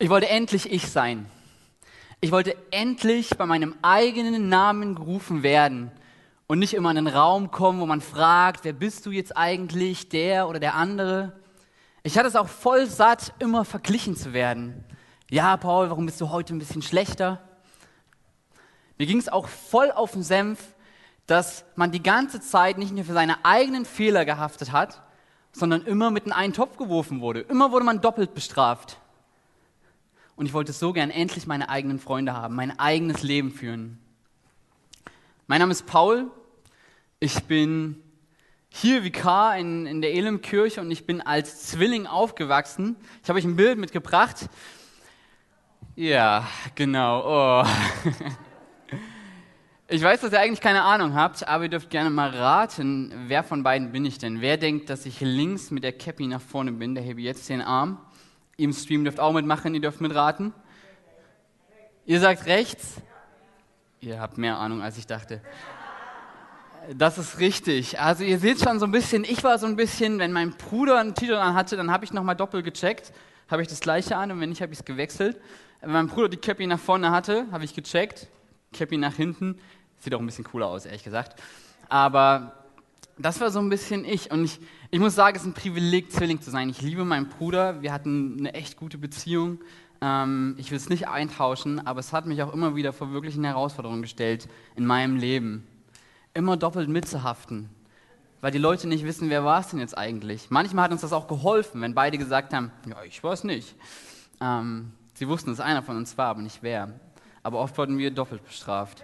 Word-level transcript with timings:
Ich 0.00 0.10
wollte 0.10 0.28
endlich 0.28 0.72
ich 0.72 0.90
sein. 0.90 1.26
Ich 2.20 2.32
wollte 2.32 2.56
endlich 2.72 3.30
bei 3.38 3.46
meinem 3.46 3.76
eigenen 3.80 4.48
Namen 4.48 4.96
gerufen 4.96 5.44
werden 5.44 5.92
und 6.48 6.58
nicht 6.58 6.74
immer 6.74 6.90
in 6.90 6.98
einen 6.98 7.06
Raum 7.06 7.52
kommen, 7.52 7.80
wo 7.80 7.86
man 7.86 8.00
fragt, 8.00 8.64
wer 8.64 8.72
bist 8.72 9.06
du 9.06 9.12
jetzt 9.12 9.36
eigentlich, 9.36 10.08
der 10.08 10.48
oder 10.48 10.58
der 10.58 10.74
andere. 10.74 11.32
Ich 12.02 12.18
hatte 12.18 12.26
es 12.26 12.34
auch 12.34 12.48
voll 12.48 12.86
satt, 12.86 13.34
immer 13.38 13.64
verglichen 13.64 14.16
zu 14.16 14.32
werden. 14.32 14.84
Ja, 15.30 15.56
Paul, 15.56 15.90
warum 15.90 16.06
bist 16.06 16.20
du 16.20 16.30
heute 16.30 16.54
ein 16.54 16.58
bisschen 16.58 16.82
schlechter? 16.82 17.40
Mir 18.98 19.06
ging 19.06 19.18
es 19.18 19.28
auch 19.28 19.46
voll 19.46 19.92
auf 19.92 20.10
den 20.10 20.24
Senf, 20.24 20.74
dass 21.26 21.64
man 21.76 21.92
die 21.92 22.02
ganze 22.02 22.40
Zeit 22.40 22.78
nicht 22.78 22.92
nur 22.92 23.04
für 23.04 23.12
seine 23.12 23.44
eigenen 23.44 23.84
Fehler 23.84 24.24
gehaftet 24.24 24.72
hat, 24.72 25.02
sondern 25.52 25.82
immer 25.82 26.10
mit 26.10 26.26
in 26.26 26.32
einen 26.32 26.52
Topf 26.52 26.78
geworfen 26.78 27.20
wurde. 27.20 27.40
Immer 27.42 27.70
wurde 27.70 27.84
man 27.84 28.00
doppelt 28.00 28.34
bestraft. 28.34 28.98
Und 30.36 30.46
ich 30.46 30.52
wollte 30.52 30.72
so 30.72 30.92
gern 30.92 31.10
endlich 31.10 31.46
meine 31.46 31.68
eigenen 31.68 31.98
Freunde 31.98 32.34
haben, 32.34 32.54
mein 32.54 32.78
eigenes 32.78 33.22
Leben 33.22 33.50
führen. 33.50 33.98
Mein 35.46 35.60
Name 35.60 35.72
ist 35.72 35.86
Paul. 35.86 36.30
Ich 37.20 37.44
bin 37.44 38.02
hier 38.68 39.04
Vikar 39.04 39.56
in, 39.56 39.86
in 39.86 40.00
der 40.00 40.14
Elimkirche 40.14 40.80
und 40.80 40.90
ich 40.90 41.06
bin 41.06 41.20
als 41.20 41.68
Zwilling 41.68 42.06
aufgewachsen. 42.06 42.96
Ich 43.22 43.28
habe 43.28 43.38
euch 43.38 43.44
ein 43.44 43.56
Bild 43.56 43.78
mitgebracht. 43.78 44.48
Ja, 45.94 46.48
genau. 46.74 47.62
Oh. 47.62 47.66
Ich 49.86 50.02
weiß, 50.02 50.22
dass 50.22 50.32
ihr 50.32 50.40
eigentlich 50.40 50.62
keine 50.62 50.82
Ahnung 50.82 51.14
habt, 51.14 51.46
aber 51.46 51.64
ihr 51.64 51.68
dürft 51.68 51.90
gerne 51.90 52.08
mal 52.08 52.30
raten, 52.30 53.12
wer 53.26 53.44
von 53.44 53.62
beiden 53.62 53.92
bin 53.92 54.06
ich 54.06 54.16
denn? 54.16 54.40
Wer 54.40 54.56
denkt, 54.56 54.88
dass 54.88 55.04
ich 55.04 55.20
links 55.20 55.70
mit 55.70 55.84
der 55.84 55.92
Cappy 55.92 56.26
nach 56.26 56.40
vorne 56.40 56.72
bin? 56.72 56.94
Der 56.94 57.04
hebe 57.04 57.20
jetzt 57.20 57.50
den 57.50 57.60
Arm. 57.60 58.00
Im 58.56 58.72
Stream 58.72 59.04
dürft 59.04 59.20
auch 59.20 59.32
mitmachen, 59.32 59.74
ihr 59.74 59.80
dürft 59.80 60.00
mitraten. 60.00 60.52
Ihr 62.06 62.20
sagt 62.20 62.46
rechts? 62.46 62.96
Ihr 64.00 64.20
habt 64.20 64.38
mehr 64.38 64.58
Ahnung, 64.58 64.82
als 64.82 64.98
ich 64.98 65.06
dachte. 65.06 65.40
Das 66.92 67.16
ist 67.16 67.38
richtig. 67.38 67.98
Also 67.98 68.24
ihr 68.24 68.38
seht 68.38 68.60
schon 68.60 68.78
so 68.78 68.84
ein 68.84 68.92
bisschen, 68.92 69.24
ich 69.24 69.42
war 69.42 69.58
so 69.58 69.66
ein 69.66 69.76
bisschen, 69.76 70.18
wenn 70.18 70.32
mein 70.32 70.50
Bruder 70.50 70.98
einen 70.98 71.14
Titel 71.14 71.34
an 71.34 71.54
hatte, 71.54 71.76
dann 71.76 71.90
habe 71.90 72.04
ich 72.04 72.12
nochmal 72.12 72.36
doppelt 72.36 72.64
gecheckt, 72.64 73.12
habe 73.50 73.62
ich 73.62 73.68
das 73.68 73.80
gleiche 73.80 74.16
an 74.16 74.30
und 74.30 74.40
wenn 74.40 74.50
nicht, 74.50 74.60
habe 74.60 74.72
ich 74.72 74.80
es 74.80 74.84
gewechselt. 74.84 75.40
Wenn 75.80 75.92
mein 75.92 76.08
Bruder 76.08 76.28
die 76.28 76.36
Cappy 76.36 76.66
nach 76.66 76.78
vorne 76.78 77.10
hatte, 77.10 77.46
habe 77.50 77.64
ich 77.64 77.74
gecheckt, 77.74 78.28
Cappy 78.72 78.98
nach 78.98 79.14
hinten, 79.14 79.58
Sieht 80.04 80.14
auch 80.14 80.20
ein 80.20 80.26
bisschen 80.26 80.44
cooler 80.44 80.66
aus, 80.66 80.84
ehrlich 80.84 81.02
gesagt. 81.02 81.40
Aber 81.88 82.52
das 83.16 83.40
war 83.40 83.50
so 83.50 83.58
ein 83.58 83.70
bisschen 83.70 84.04
ich. 84.04 84.30
Und 84.30 84.44
ich, 84.44 84.60
ich 84.94 85.00
muss 85.00 85.16
sagen, 85.16 85.34
es 85.34 85.42
ist 85.42 85.48
ein 85.48 85.54
Privileg, 85.54 86.12
Zwilling 86.12 86.40
zu 86.40 86.52
sein. 86.52 86.68
Ich 86.68 86.80
liebe 86.80 87.04
meinen 87.04 87.28
Bruder. 87.28 87.82
Wir 87.82 87.92
hatten 87.92 88.36
eine 88.38 88.54
echt 88.54 88.76
gute 88.76 88.96
Beziehung. 88.96 89.58
Ähm, 90.00 90.54
ich 90.56 90.70
will 90.70 90.76
es 90.76 90.88
nicht 90.88 91.08
eintauschen, 91.08 91.84
aber 91.84 91.98
es 91.98 92.12
hat 92.12 92.26
mich 92.26 92.40
auch 92.44 92.54
immer 92.54 92.76
wieder 92.76 92.92
vor 92.92 93.10
wirklichen 93.10 93.42
Herausforderungen 93.42 94.02
gestellt 94.02 94.48
in 94.76 94.86
meinem 94.86 95.16
Leben. 95.16 95.66
Immer 96.32 96.56
doppelt 96.56 96.88
mitzuhaften, 96.88 97.70
weil 98.40 98.52
die 98.52 98.58
Leute 98.58 98.86
nicht 98.86 99.04
wissen, 99.04 99.30
wer 99.30 99.44
war 99.44 99.58
es 99.58 99.66
denn 99.66 99.80
jetzt 99.80 99.98
eigentlich. 99.98 100.50
Manchmal 100.50 100.84
hat 100.84 100.92
uns 100.92 101.00
das 101.00 101.12
auch 101.12 101.26
geholfen, 101.26 101.80
wenn 101.80 101.96
beide 101.96 102.16
gesagt 102.16 102.54
haben, 102.54 102.70
ja, 102.88 103.02
ich 103.02 103.20
weiß 103.20 103.42
nicht. 103.42 103.74
Ähm, 104.40 104.92
sie 105.14 105.26
wussten, 105.26 105.50
dass 105.50 105.58
einer 105.58 105.82
von 105.82 105.96
uns 105.96 106.16
war, 106.16 106.28
aber 106.28 106.40
nicht 106.42 106.62
wer. 106.62 107.00
Aber 107.42 107.58
oft 107.58 107.76
wurden 107.78 107.98
wir 107.98 108.12
doppelt 108.12 108.44
bestraft. 108.44 109.02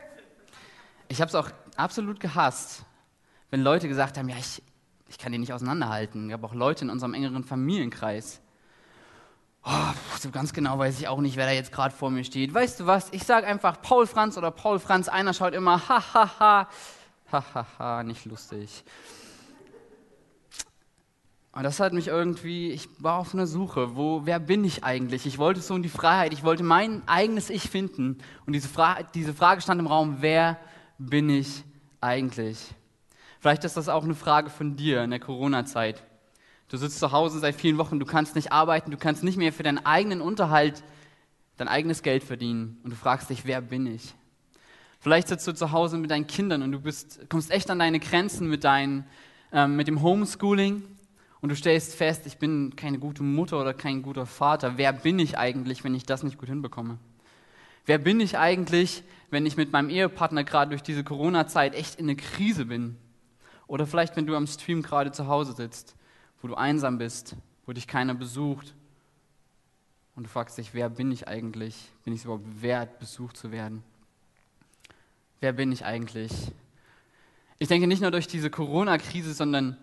Ich 1.08 1.20
habe 1.20 1.30
es 1.30 1.34
auch 1.34 1.50
absolut 1.74 2.20
gehasst, 2.20 2.84
wenn 3.50 3.60
Leute 3.60 3.88
gesagt 3.88 4.18
haben, 4.18 4.28
ja, 4.28 4.36
ich, 4.38 4.62
ich 5.10 5.18
kann 5.18 5.32
die 5.32 5.38
nicht 5.38 5.52
auseinanderhalten. 5.52 6.28
Ich 6.28 6.32
habe 6.32 6.46
auch 6.46 6.54
Leute 6.54 6.84
in 6.84 6.90
unserem 6.90 7.14
engeren 7.14 7.42
Familienkreis. 7.42 8.40
Oh, 9.64 9.92
so 10.20 10.30
ganz 10.30 10.52
genau 10.52 10.78
weiß 10.78 11.00
ich 11.00 11.08
auch 11.08 11.20
nicht, 11.20 11.36
wer 11.36 11.46
da 11.46 11.52
jetzt 11.52 11.72
gerade 11.72 11.94
vor 11.94 12.10
mir 12.10 12.22
steht. 12.22 12.54
Weißt 12.54 12.78
du 12.78 12.86
was? 12.86 13.08
Ich 13.10 13.24
sage 13.24 13.46
einfach 13.46 13.82
Paul 13.82 14.06
Franz 14.06 14.38
oder 14.38 14.52
Paul 14.52 14.78
Franz. 14.78 15.08
Einer 15.08 15.34
schaut 15.34 15.52
immer, 15.52 15.86
ha, 15.88 16.14
ha, 16.14 16.38
ha, 16.38 16.68
ha, 17.32 17.44
ha, 17.54 17.66
ha, 17.78 18.02
nicht 18.04 18.24
lustig. 18.24 18.84
Und 21.52 21.64
das 21.64 21.80
hat 21.80 21.92
mich 21.92 22.06
irgendwie, 22.06 22.70
ich 22.70 22.88
war 23.00 23.18
auf 23.18 23.34
einer 23.34 23.48
Suche, 23.48 23.96
wo, 23.96 24.24
wer 24.24 24.38
bin 24.38 24.64
ich 24.64 24.84
eigentlich? 24.84 25.26
Ich 25.26 25.38
wollte 25.38 25.60
so 25.60 25.74
in 25.74 25.82
die 25.82 25.88
Freiheit, 25.88 26.32
ich 26.32 26.44
wollte 26.44 26.62
mein 26.62 27.02
eigenes 27.08 27.50
Ich 27.50 27.68
finden. 27.68 28.18
Und 28.46 28.52
diese, 28.52 28.68
Fra 28.68 29.02
diese 29.14 29.34
Frage 29.34 29.60
stand 29.60 29.80
im 29.80 29.88
Raum, 29.88 30.18
wer 30.20 30.56
bin 30.98 31.28
ich 31.28 31.64
eigentlich? 32.00 32.72
Vielleicht 33.40 33.64
ist 33.64 33.76
das 33.76 33.88
auch 33.88 34.04
eine 34.04 34.14
Frage 34.14 34.50
von 34.50 34.76
dir 34.76 35.02
in 35.02 35.10
der 35.10 35.18
Corona-Zeit. 35.18 36.02
Du 36.68 36.76
sitzt 36.76 36.98
zu 36.98 37.10
Hause 37.10 37.40
seit 37.40 37.56
vielen 37.56 37.78
Wochen, 37.78 37.98
du 37.98 38.06
kannst 38.06 38.36
nicht 38.36 38.52
arbeiten, 38.52 38.90
du 38.90 38.96
kannst 38.96 39.24
nicht 39.24 39.38
mehr 39.38 39.52
für 39.52 39.62
deinen 39.62 39.84
eigenen 39.84 40.20
Unterhalt 40.20 40.84
dein 41.56 41.68
eigenes 41.68 42.02
Geld 42.02 42.22
verdienen 42.22 42.78
und 42.84 42.90
du 42.90 42.96
fragst 42.96 43.28
dich, 43.28 43.44
wer 43.44 43.60
bin 43.60 43.86
ich? 43.86 44.14
Vielleicht 44.98 45.28
sitzt 45.28 45.46
du 45.46 45.52
zu 45.52 45.72
Hause 45.72 45.98
mit 45.98 46.10
deinen 46.10 46.26
Kindern 46.26 46.62
und 46.62 46.72
du 46.72 46.80
bist, 46.80 47.28
kommst 47.28 47.50
echt 47.50 47.70
an 47.70 47.78
deine 47.78 48.00
Grenzen 48.00 48.48
mit, 48.48 48.64
dein, 48.64 49.06
äh, 49.52 49.66
mit 49.66 49.88
dem 49.88 50.00
Homeschooling 50.00 50.82
und 51.40 51.48
du 51.48 51.56
stellst 51.56 51.94
fest, 51.94 52.26
ich 52.26 52.38
bin 52.38 52.76
keine 52.76 52.98
gute 52.98 53.22
Mutter 53.22 53.60
oder 53.60 53.74
kein 53.74 54.02
guter 54.02 54.26
Vater. 54.26 54.74
Wer 54.76 54.92
bin 54.92 55.18
ich 55.18 55.38
eigentlich, 55.38 55.82
wenn 55.84 55.94
ich 55.94 56.04
das 56.04 56.22
nicht 56.22 56.38
gut 56.38 56.48
hinbekomme? 56.48 56.98
Wer 57.84 57.98
bin 57.98 58.20
ich 58.20 58.38
eigentlich, 58.38 59.02
wenn 59.30 59.44
ich 59.44 59.56
mit 59.56 59.72
meinem 59.72 59.90
Ehepartner 59.90 60.44
gerade 60.44 60.70
durch 60.70 60.82
diese 60.82 61.04
Corona-Zeit 61.04 61.74
echt 61.74 61.96
in 61.96 62.06
eine 62.06 62.16
Krise 62.16 62.66
bin? 62.66 62.96
Oder 63.70 63.86
vielleicht, 63.86 64.16
wenn 64.16 64.26
du 64.26 64.34
am 64.34 64.48
Stream 64.48 64.82
gerade 64.82 65.12
zu 65.12 65.28
Hause 65.28 65.52
sitzt, 65.52 65.94
wo 66.42 66.48
du 66.48 66.56
einsam 66.56 66.98
bist, 66.98 67.36
wo 67.66 67.72
dich 67.72 67.86
keiner 67.86 68.14
besucht 68.14 68.74
und 70.16 70.24
du 70.24 70.28
fragst 70.28 70.58
dich, 70.58 70.74
wer 70.74 70.88
bin 70.88 71.12
ich 71.12 71.28
eigentlich? 71.28 71.76
Bin 72.02 72.12
ich 72.12 72.18
es 72.18 72.24
überhaupt 72.24 72.62
wert, 72.62 72.98
besucht 72.98 73.36
zu 73.36 73.52
werden? 73.52 73.84
Wer 75.38 75.52
bin 75.52 75.70
ich 75.70 75.84
eigentlich? 75.84 76.32
Ich 77.60 77.68
denke 77.68 77.86
nicht 77.86 78.02
nur 78.02 78.10
durch 78.10 78.26
diese 78.26 78.50
Corona-Krise, 78.50 79.34
sondern 79.34 79.76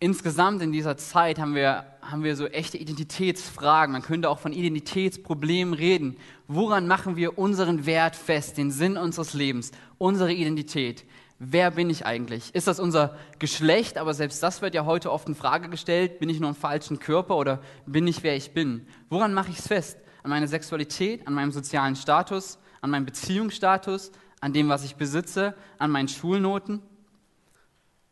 insgesamt 0.00 0.62
in 0.62 0.72
dieser 0.72 0.96
Zeit 0.96 1.38
haben 1.38 1.54
wir, 1.54 1.84
haben 2.00 2.24
wir 2.24 2.36
so 2.36 2.46
echte 2.46 2.78
Identitätsfragen. 2.78 3.92
Man 3.92 4.00
könnte 4.00 4.30
auch 4.30 4.38
von 4.38 4.54
Identitätsproblemen 4.54 5.74
reden. 5.74 6.16
Woran 6.48 6.86
machen 6.86 7.16
wir 7.16 7.38
unseren 7.38 7.84
Wert 7.84 8.16
fest, 8.16 8.56
den 8.56 8.70
Sinn 8.70 8.96
unseres 8.96 9.34
Lebens, 9.34 9.72
unsere 9.98 10.32
Identität? 10.32 11.04
Wer 11.38 11.70
bin 11.70 11.90
ich 11.90 12.06
eigentlich? 12.06 12.54
Ist 12.54 12.66
das 12.66 12.80
unser 12.80 13.14
Geschlecht? 13.38 13.98
Aber 13.98 14.14
selbst 14.14 14.42
das 14.42 14.62
wird 14.62 14.74
ja 14.74 14.86
heute 14.86 15.12
oft 15.12 15.28
in 15.28 15.34
Frage 15.34 15.68
gestellt. 15.68 16.18
Bin 16.18 16.30
ich 16.30 16.40
nur 16.40 16.48
im 16.48 16.54
falschen 16.54 16.98
Körper 16.98 17.36
oder 17.36 17.60
bin 17.84 18.06
ich, 18.06 18.22
wer 18.22 18.36
ich 18.36 18.52
bin? 18.52 18.86
Woran 19.10 19.34
mache 19.34 19.50
ich 19.50 19.58
es 19.58 19.66
fest? 19.66 19.98
An 20.22 20.30
meiner 20.30 20.48
Sexualität, 20.48 21.26
an 21.26 21.34
meinem 21.34 21.52
sozialen 21.52 21.94
Status, 21.94 22.58
an 22.80 22.90
meinem 22.90 23.04
Beziehungsstatus, 23.04 24.12
an 24.40 24.54
dem, 24.54 24.68
was 24.68 24.84
ich 24.84 24.96
besitze, 24.96 25.54
an 25.78 25.90
meinen 25.90 26.08
Schulnoten? 26.08 26.80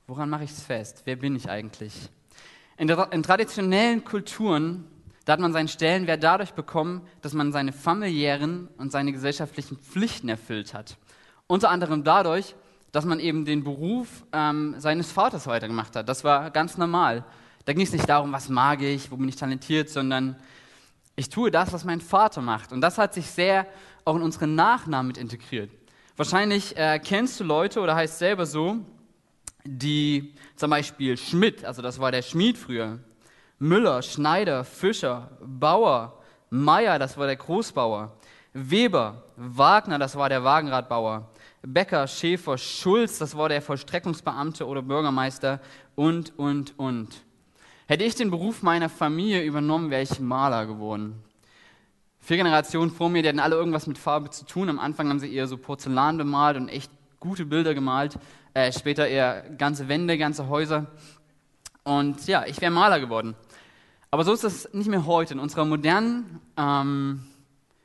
Woran 0.06 0.28
mache 0.28 0.44
ich 0.44 0.50
es 0.50 0.62
fest? 0.62 1.02
Wer 1.06 1.16
bin 1.16 1.34
ich 1.34 1.48
eigentlich? 1.48 2.10
In, 2.76 2.88
der, 2.88 3.10
in 3.12 3.22
traditionellen 3.22 4.04
Kulturen, 4.04 4.84
da 5.24 5.32
hat 5.32 5.40
man 5.40 5.54
seinen 5.54 5.68
Stellenwert 5.68 6.22
dadurch 6.22 6.52
bekommen, 6.52 7.00
dass 7.22 7.32
man 7.32 7.52
seine 7.52 7.72
familiären 7.72 8.68
und 8.76 8.92
seine 8.92 9.12
gesellschaftlichen 9.12 9.78
Pflichten 9.78 10.28
erfüllt 10.28 10.74
hat. 10.74 10.98
Unter 11.46 11.70
anderem 11.70 12.04
dadurch, 12.04 12.54
dass 12.94 13.04
man 13.04 13.18
eben 13.18 13.44
den 13.44 13.64
Beruf 13.64 14.24
ähm, 14.32 14.76
seines 14.78 15.10
Vaters 15.10 15.48
weitergemacht 15.48 15.96
hat. 15.96 16.08
Das 16.08 16.22
war 16.22 16.52
ganz 16.52 16.78
normal. 16.78 17.24
Da 17.64 17.72
ging 17.72 17.82
es 17.82 17.92
nicht 17.92 18.08
darum, 18.08 18.30
was 18.30 18.48
mag 18.48 18.82
ich, 18.82 19.10
wo 19.10 19.16
bin 19.16 19.28
ich 19.28 19.34
talentiert, 19.34 19.88
sondern 19.88 20.36
ich 21.16 21.28
tue 21.28 21.50
das, 21.50 21.72
was 21.72 21.84
mein 21.84 22.00
Vater 22.00 22.40
macht. 22.40 22.72
Und 22.72 22.80
das 22.82 22.96
hat 22.96 23.12
sich 23.12 23.26
sehr 23.26 23.66
auch 24.04 24.14
in 24.14 24.22
unseren 24.22 24.54
Nachnamen 24.54 25.08
mit 25.08 25.18
integriert. 25.18 25.72
Wahrscheinlich 26.16 26.76
äh, 26.76 27.00
kennst 27.00 27.40
du 27.40 27.44
Leute 27.44 27.80
oder 27.80 27.96
heißt 27.96 28.16
selber 28.16 28.46
so, 28.46 28.76
die 29.64 30.32
zum 30.54 30.70
Beispiel 30.70 31.16
Schmidt, 31.16 31.64
also 31.64 31.82
das 31.82 31.98
war 31.98 32.12
der 32.12 32.22
Schmied 32.22 32.56
früher, 32.56 33.00
Müller, 33.58 34.02
Schneider, 34.02 34.62
Fischer, 34.62 35.32
Bauer, 35.44 36.22
Meier, 36.48 37.00
das 37.00 37.18
war 37.18 37.26
der 37.26 37.36
Großbauer, 37.36 38.16
Weber, 38.52 39.24
Wagner, 39.34 39.98
das 39.98 40.14
war 40.14 40.28
der 40.28 40.44
Wagenradbauer, 40.44 41.28
Becker, 41.66 42.06
Schäfer, 42.06 42.58
Schulz, 42.58 43.18
das 43.18 43.36
war 43.36 43.48
der 43.48 43.62
Vollstreckungsbeamte 43.62 44.66
oder 44.66 44.82
Bürgermeister 44.82 45.60
und, 45.94 46.38
und, 46.38 46.78
und. 46.78 47.08
Hätte 47.86 48.04
ich 48.04 48.14
den 48.14 48.30
Beruf 48.30 48.62
meiner 48.62 48.88
Familie 48.88 49.42
übernommen, 49.42 49.90
wäre 49.90 50.02
ich 50.02 50.20
Maler 50.20 50.66
geworden. 50.66 51.22
Vier 52.20 52.38
Generationen 52.38 52.90
vor 52.90 53.10
mir, 53.10 53.22
die 53.22 53.28
hatten 53.28 53.40
alle 53.40 53.56
irgendwas 53.56 53.86
mit 53.86 53.98
Farbe 53.98 54.30
zu 54.30 54.46
tun. 54.46 54.70
Am 54.70 54.78
Anfang 54.78 55.08
haben 55.08 55.20
sie 55.20 55.34
eher 55.34 55.46
so 55.46 55.58
Porzellan 55.58 56.16
bemalt 56.16 56.56
und 56.56 56.68
echt 56.68 56.90
gute 57.20 57.44
Bilder 57.44 57.74
gemalt 57.74 58.18
äh, 58.54 58.72
später 58.72 59.06
eher 59.06 59.42
ganze 59.58 59.88
Wände, 59.88 60.16
ganze 60.16 60.48
Häuser. 60.48 60.86
Und 61.82 62.26
ja, 62.26 62.46
ich 62.46 62.60
wäre 62.60 62.70
Maler 62.70 63.00
geworden. 63.00 63.34
Aber 64.10 64.24
so 64.24 64.32
ist 64.32 64.44
das 64.44 64.72
nicht 64.72 64.88
mehr 64.88 65.06
heute. 65.06 65.34
In 65.34 65.40
unserer 65.40 65.64
modernen, 65.64 66.40
ähm, 66.56 67.26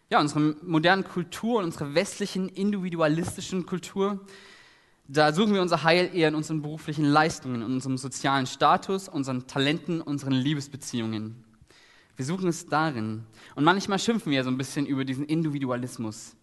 ja, 0.10 0.20
unserer 0.20 0.56
modernen 0.64 1.04
Kultur, 1.04 1.60
in 1.60 1.66
unserer 1.66 1.94
westlichen 1.94 2.50
individualistischen 2.50 3.66
Kultur, 3.66 4.20
da 5.08 5.34
suchen 5.34 5.54
wir 5.54 5.62
unser 5.62 5.84
Heil 5.84 6.12
eher 6.14 6.28
in 6.28 6.36
unseren 6.36 6.62
beruflichen 6.62 7.06
Leistungen, 7.06 7.62
in 7.62 7.74
unserem 7.74 7.98
sozialen 7.98 8.46
Status, 8.46 9.10
unseren 9.10 9.48
Talenten, 9.48 10.02
unseren 10.02 10.34
Liebesbeziehungen. 10.34 11.44
Wir 12.16 12.26
suchen 12.26 12.50
es 12.50 12.68
darin. 12.68 13.24
Und 13.56 13.64
manchmal 13.64 13.98
schimpfen 13.98 14.32
wir 14.32 14.44
so 14.44 14.50
ein 14.50 14.58
bisschen 14.58 14.86
über 14.86 15.06
diesen 15.06 15.26
Individualismus. 15.26 16.36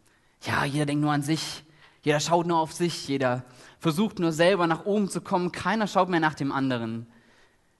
Ja, 0.42 0.64
jeder 0.64 0.86
denkt 0.86 1.02
nur 1.02 1.12
an 1.12 1.22
sich, 1.22 1.64
jeder 2.02 2.18
schaut 2.18 2.46
nur 2.46 2.58
auf 2.58 2.72
sich, 2.72 3.08
jeder 3.08 3.44
versucht 3.78 4.18
nur 4.18 4.32
selber 4.32 4.66
nach 4.66 4.84
oben 4.84 5.08
zu 5.08 5.20
kommen, 5.20 5.52
keiner 5.52 5.86
schaut 5.86 6.08
mehr 6.08 6.20
nach 6.20 6.34
dem 6.34 6.50
anderen. 6.50 7.06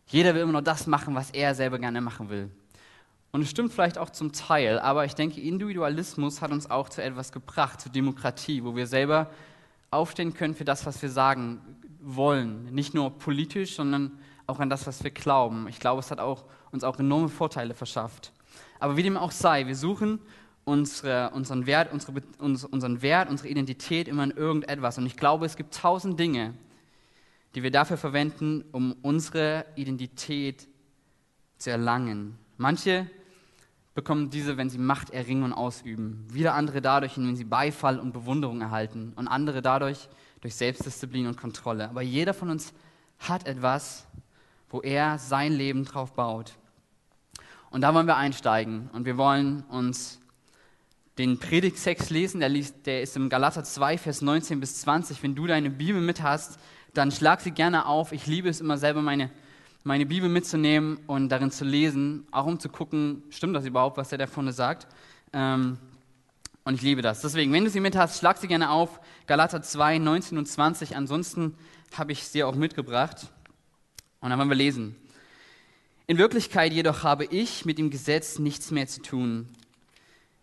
Jeder 0.09 0.35
will 0.35 0.43
immer 0.43 0.53
nur 0.53 0.63
das 0.63 0.87
machen, 0.87 1.15
was 1.15 1.31
er 1.31 1.55
selber 1.55 1.79
gerne 1.79 2.01
machen 2.01 2.29
will. 2.29 2.51
Und 3.37 3.43
es 3.43 3.51
stimmt 3.51 3.71
vielleicht 3.71 3.99
auch 3.99 4.09
zum 4.09 4.33
Teil, 4.33 4.79
aber 4.79 5.05
ich 5.05 5.15
denke, 5.15 5.43
Individualismus 5.43 6.41
hat 6.41 6.53
uns 6.53 6.71
auch 6.71 6.89
zu 6.89 7.03
etwas 7.03 7.33
gebracht, 7.33 7.83
zur 7.83 7.93
Demokratie, 7.93 8.65
wo 8.65 8.75
wir 8.75 8.87
selber 8.87 9.31
aufstehen 9.91 10.33
können 10.33 10.55
für 10.55 10.65
das, 10.65 10.87
was 10.87 11.03
wir 11.03 11.11
sagen 11.11 11.61
wollen. 12.01 12.73
Nicht 12.73 12.95
nur 12.95 13.11
politisch, 13.11 13.77
sondern 13.77 14.19
auch 14.47 14.59
an 14.59 14.71
das, 14.71 14.87
was 14.87 15.05
wir 15.05 15.11
glauben. 15.11 15.69
Ich 15.69 15.81
glaube, 15.81 16.01
es 16.01 16.11
hat 16.11 16.19
auch, 16.19 16.47
uns 16.73 16.83
auch 16.83 16.99
enorme 16.99 17.29
Vorteile 17.29 17.75
verschafft. 17.75 18.33
Aber 18.81 18.97
wie 18.97 19.03
dem 19.03 19.19
auch 19.19 19.33
sei, 19.33 19.67
wir 19.67 19.77
suchen 19.77 20.19
unsere, 20.65 21.29
unseren, 21.33 21.67
Wert, 21.67 21.93
unsere, 21.93 22.23
unseren 22.39 23.03
Wert, 23.03 23.29
unsere 23.29 23.51
Identität 23.51 24.09
immer 24.09 24.25
in 24.25 24.31
irgendetwas. 24.31 24.97
Und 24.97 25.05
ich 25.05 25.19
glaube, 25.19 25.45
es 25.45 25.57
gibt 25.57 25.75
tausend 25.75 26.19
Dinge, 26.19 26.55
die 27.55 27.63
wir 27.63 27.71
dafür 27.71 27.99
verwenden, 27.99 28.65
um 28.73 28.97
unsere 29.03 29.67
Identität 29.75 30.67
zu 31.59 31.71
erlangen. 31.71 32.39
Manche 32.57 33.11
bekommen 33.97 34.31
diese, 34.31 34.59
wenn 34.59 34.71
sie 34.71 34.79
Macht 34.79 35.11
erringen 35.11 35.43
und 35.43 35.53
ausüben. 35.55 36.29
Wieder 36.31 36.55
andere 36.55 36.81
dadurch, 36.81 37.17
wenn 37.17 37.35
sie 37.35 37.45
Beifall 37.45 37.99
und 37.99 38.13
Bewunderung 38.13 38.61
erhalten. 38.61 39.13
Und 39.17 39.27
andere 39.27 39.63
dadurch 39.63 40.09
durch 40.43 40.55
Selbstdisziplin 40.55 41.27
und 41.27 41.37
Kontrolle. 41.37 41.89
Aber 41.89 42.03
jeder 42.03 42.35
von 42.35 42.51
uns 42.51 42.73
hat 43.19 43.47
etwas, 43.47 44.07
wo 44.69 44.83
er 44.83 45.19
sein 45.19 45.53
Leben 45.53 45.85
drauf 45.85 46.13
baut. 46.13 46.53
Und 47.71 47.81
da 47.81 47.95
wollen 47.95 48.07
wir 48.07 48.17
einsteigen. 48.17 48.91
Und 48.93 49.07
wir 49.07 49.17
wollen 49.17 49.63
uns 49.63 50.21
den 51.17 51.39
Predigtext 51.39 52.11
lesen. 52.11 52.41
Der, 52.41 52.51
liest, 52.51 52.87
der 52.87 53.01
ist 53.01 53.17
im 53.17 53.31
Galater 53.31 53.65
2, 53.65 53.97
Vers 53.97 54.21
19 54.21 54.61
bis 54.61 54.83
20. 54.83 55.23
Wenn 55.23 55.35
du 55.35 55.47
deine 55.47 55.71
Bibel 55.71 56.03
mit 56.03 56.23
hast, 56.23 56.61
dann 56.93 57.11
schlag 57.11 57.41
sie 57.41 57.51
gerne 57.51 57.87
auf. 57.87 58.13
Ich 58.13 58.27
liebe 58.27 58.51
es 58.51 58.61
immer 58.61 58.77
selber, 58.77 59.01
meine, 59.01 59.31
meine 59.87 60.05
Bibel 60.05 60.29
mitzunehmen 60.29 60.99
und 61.07 61.29
darin 61.29 61.53
zu 61.53 61.65
lesen, 61.65 62.27
auch 62.33 62.47
um 62.47 62.59
zu 62.59 62.69
gucken, 62.69 63.23
stimmt 63.31 63.55
das 63.55 63.65
überhaupt, 63.65 63.97
was 63.97 64.09
der 64.09 64.19
da 64.19 64.27
vorne 64.27 64.53
sagt. 64.53 64.89
Ähm, 65.33 65.79
und 66.65 66.75
ich 66.75 66.83
liebe 66.83 67.03
das. 67.03 67.21
Deswegen, 67.21 67.53
wenn 67.53 67.63
du 67.63 67.71
sie 67.71 67.79
mit 67.79 67.95
hast, 67.97 68.19
schlag 68.19 68.39
sie 68.39 68.49
gerne 68.49 68.71
auf. 68.71 68.99
Galater 69.29 69.63
2, 69.63 69.99
19 69.99 70.39
und 70.39 70.47
20. 70.47 70.97
Ansonsten 70.97 71.57
habe 71.97 72.11
ich 72.11 72.27
sie 72.27 72.43
auch 72.43 72.57
mitgebracht. 72.57 73.29
Und 74.21 74.31
dann 74.31 74.41
wollen 74.41 74.49
wir 74.49 74.57
lesen. 74.57 74.97
In 76.09 76.19
Wirklichkeit 76.19 76.73
jedoch 76.73 77.05
habe 77.05 77.25
ich 77.25 77.65
mit 77.65 77.79
dem 77.79 77.91
Gesetz 77.91 78.41
nichts 78.41 78.73
mehr 78.73 78.89
zu 78.89 79.03
tun. 79.03 79.47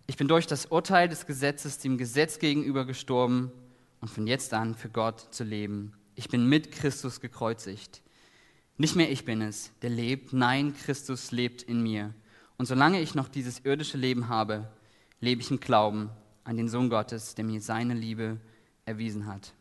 Ich 0.08 0.16
bin 0.16 0.30
durch 0.30 0.48
das 0.48 0.68
Urteil 0.68 1.10
des 1.10 1.26
Gesetzes 1.26 1.80
dem 1.80 1.98
Gesetz 1.98 2.40
gegenüber 2.40 2.86
gestorben 2.86 3.52
und 4.00 4.08
von 4.08 4.26
jetzt 4.26 4.54
an 4.54 4.74
für 4.74 4.90
Gott 4.90 5.20
zu 5.32 5.44
leben. 5.44 5.92
Ich 6.16 6.30
bin 6.30 6.48
mit 6.48 6.72
Christus 6.72 7.20
gekreuzigt. 7.20 8.03
Nicht 8.78 8.96
mehr 8.96 9.12
ich 9.12 9.26
bin 9.26 9.42
es, 9.42 9.72
der 9.82 9.90
lebt, 9.90 10.34
nein, 10.34 10.74
Christus 10.76 11.32
lebt 11.32 11.62
in 11.62 11.84
mir. 11.84 12.14
Und 12.58 12.66
solange 12.66 13.02
ich 13.02 13.16
noch 13.16 13.28
dieses 13.28 13.60
irdische 13.60 13.98
Leben 13.98 14.30
habe, 14.30 14.68
lebe 15.20 15.42
ich 15.42 15.52
im 15.52 15.60
Glauben 15.60 16.10
an 16.44 16.58
den 16.58 16.70
Sohn 16.70 16.90
Gottes, 16.90 17.36
der 17.36 17.46
mir 17.46 17.62
seine 17.62 17.94
Liebe 17.94 18.38
erwiesen 18.86 19.28
hat. 19.28 19.54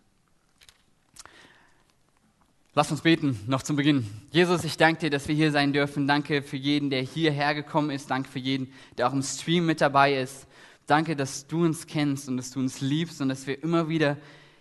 Lass 2.75 2.91
uns 2.91 3.03
beten, 3.03 3.39
noch 3.47 3.63
zum 3.63 3.77
Beginn. 3.77 4.07
Jesus, 4.31 4.65
ich 4.65 4.79
danke 4.79 5.01
dir, 5.01 5.11
dass 5.11 5.29
wir 5.29 5.35
hier 5.35 5.53
sein 5.53 5.75
dürfen. 5.75 6.09
Danke 6.09 6.41
für 6.41 6.57
jeden, 6.57 6.89
der 6.89 7.03
hierher 7.03 7.55
gekommen 7.55 7.91
ist. 7.91 8.11
Danke 8.11 8.31
für 8.31 8.39
jeden, 8.39 8.73
der 8.97 9.09
auch 9.09 9.13
im 9.13 9.23
Stream 9.23 9.67
mit 9.67 9.83
dabei 9.83 10.15
ist. 10.17 10.47
Danke, 10.87 11.15
dass 11.15 11.47
du 11.47 11.65
uns 11.65 11.87
kennst 11.87 12.29
und 12.29 12.39
dass 12.39 12.51
du 12.51 12.61
uns 12.61 12.81
liebst 12.81 13.21
und 13.21 13.29
dass 13.29 13.47
wir 13.47 13.63
immer 13.63 13.91
wieder 13.91 14.17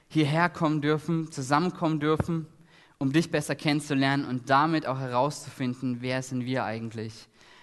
hierher 0.10 0.50
kommen 0.50 0.82
dürfen, 0.82 1.32
zusammenkommen 1.32 2.02
dürfen, 2.02 2.48
um 3.02 3.12
dich 3.12 3.32
besser 3.32 3.56
kennenzulernen 3.56 4.26
und 4.26 4.52
damit 4.52 4.86
auch 4.86 5.00
herauszufinden, 5.00 5.98
wer 6.02 6.22
sind 6.22 6.46
wir 6.46 6.66
eigentlich. 6.66 7.12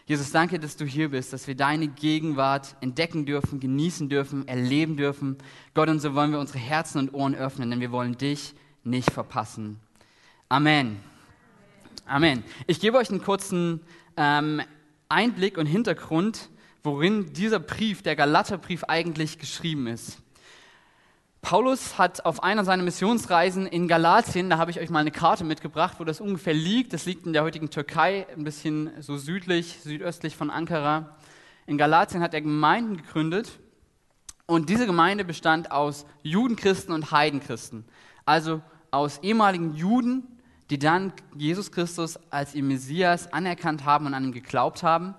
Jesus, 0.05 0.33
danke, 0.33 0.59
dass 0.59 0.77
du 0.77 0.85
hier 0.85 1.11
bist, 1.11 1.33
dass 1.33 1.47
wir 1.47 1.55
deine 1.55 1.87
Gegenwart 1.87 2.75
entdecken 2.81 3.25
dürfen, 3.25 3.61
genießen 3.61 4.09
dürfen, 4.09 4.49
erleben 4.49 4.97
dürfen. 4.97 5.39
Gott, 5.75 5.91
und 5.91 6.01
so 6.01 6.17
wollen 6.17 6.33
wir 6.33 6.41
unsere 6.41 6.59
Herzen 6.59 6.99
und 6.99 7.15
Ohren 7.15 7.37
öffnen, 7.37 7.71
denn 7.71 7.79
wir 7.79 7.93
wollen 7.93 8.19
dich 8.19 8.53
nicht 8.83 9.13
verpassen. 9.13 9.79
Amen. 10.49 10.99
Amen. 12.05 12.43
Ich 12.67 12.81
gebe 12.81 12.99
euch 12.99 13.09
einen 13.09 13.23
kurzen 13.23 13.81
ähm, 14.17 14.61
Einblick 15.09 15.57
und 15.57 15.67
Hintergrund, 15.67 16.51
worin 16.83 17.33
dieser 17.33 17.61
Brief, 17.61 18.03
der 18.03 18.17
Galaterbrief, 18.17 18.83
eigentlich 18.89 19.39
geschrieben 19.39 19.87
ist. 19.87 20.19
Paulus 21.49 21.97
hat 21.97 22.27
auf 22.27 22.43
einer 22.43 22.63
seiner 22.63 22.83
Missionsreisen 22.83 23.67
in 23.67 23.89
Galatien, 23.89 24.51
da 24.51 24.59
habe 24.59 24.71
ich 24.71 24.81
euch 24.81 24.91
mal 24.91 24.99
eine 24.99 25.11
Karte 25.11 25.45
mitgebracht, 25.45 25.95
wo 25.97 26.05
das 26.05 26.21
ungefähr 26.21 26.53
liegt. 26.53 26.93
Das 26.93 27.07
liegt 27.07 27.25
in 27.25 27.33
der 27.33 27.43
heutigen 27.43 27.71
Türkei, 27.71 28.27
ein 28.37 28.45
bisschen 28.45 28.91
so 29.01 29.17
südlich, 29.17 29.79
südöstlich 29.83 30.37
von 30.37 30.51
Ankara. 30.51 31.17
In 31.67 31.79
Galatien 31.79 32.23
hat 32.23 32.35
er 32.35 32.43
Gemeinden 32.43 32.99
gegründet 32.99 33.61
und 34.45 34.69
diese 34.69 34.85
Gemeinde 34.85 35.25
bestand 35.25 35.73
aus 35.73 36.05
Judenchristen 36.23 36.93
und 36.93 37.13
Heidenchristen. 37.13 37.87
Also 38.27 38.61
aus 38.91 39.17
ehemaligen 39.23 39.75
Juden, 39.75 40.25
die 40.69 40.79
dann 40.79 41.15
Jesus 41.35 41.73
Christus 41.73 42.19
als 42.29 42.55
ihr 42.55 42.63
Messias 42.63 43.33
anerkannt 43.33 43.87
haben 43.87 44.05
und 44.05 44.13
an 44.13 44.25
ihn 44.25 44.33
geglaubt 44.33 44.83
haben, 44.83 45.15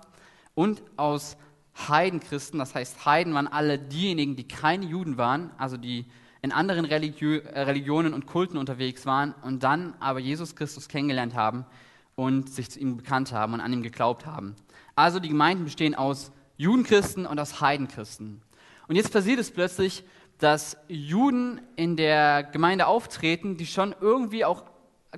und 0.54 0.80
aus 0.96 1.36
Heidenchristen, 1.36 1.40
das 1.88 2.74
heißt 2.74 3.04
Heiden 3.04 3.34
waren 3.34 3.48
alle 3.48 3.78
diejenigen, 3.78 4.36
die 4.36 4.46
keine 4.46 4.86
Juden 4.86 5.16
waren, 5.16 5.50
also 5.58 5.76
die 5.76 6.06
in 6.42 6.52
anderen 6.52 6.84
Religio 6.84 7.38
äh, 7.38 7.60
Religionen 7.60 8.14
und 8.14 8.26
Kulten 8.26 8.56
unterwegs 8.56 9.06
waren 9.06 9.34
und 9.42 9.62
dann 9.62 9.94
aber 10.00 10.18
Jesus 10.18 10.56
Christus 10.56 10.88
kennengelernt 10.88 11.34
haben 11.34 11.66
und 12.14 12.50
sich 12.50 12.70
zu 12.70 12.80
ihm 12.80 12.96
bekannt 12.96 13.32
haben 13.32 13.54
und 13.54 13.60
an 13.60 13.72
ihm 13.72 13.82
geglaubt 13.82 14.26
haben. 14.26 14.56
Also 14.94 15.20
die 15.20 15.28
Gemeinden 15.28 15.64
bestehen 15.64 15.94
aus 15.94 16.32
Judenchristen 16.56 17.26
und 17.26 17.38
aus 17.38 17.60
Heidenchristen. 17.60 18.42
Und 18.88 18.96
jetzt 18.96 19.12
passiert 19.12 19.38
es 19.38 19.50
plötzlich, 19.50 20.04
dass 20.38 20.76
Juden 20.88 21.60
in 21.76 21.96
der 21.96 22.42
Gemeinde 22.42 22.86
auftreten, 22.86 23.56
die 23.56 23.66
schon 23.66 23.94
irgendwie 24.00 24.44
auch 24.44 24.64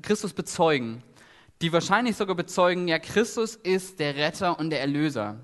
Christus 0.03 0.33
bezeugen, 0.33 1.03
die 1.61 1.73
wahrscheinlich 1.73 2.17
sogar 2.17 2.35
bezeugen, 2.35 2.89
ja, 2.89 2.99
Christus 2.99 3.55
ist 3.55 4.01
der 4.01 4.17
Retter 4.17 4.59
und 4.59 4.71
der 4.71 4.81
Erlöser. 4.81 5.37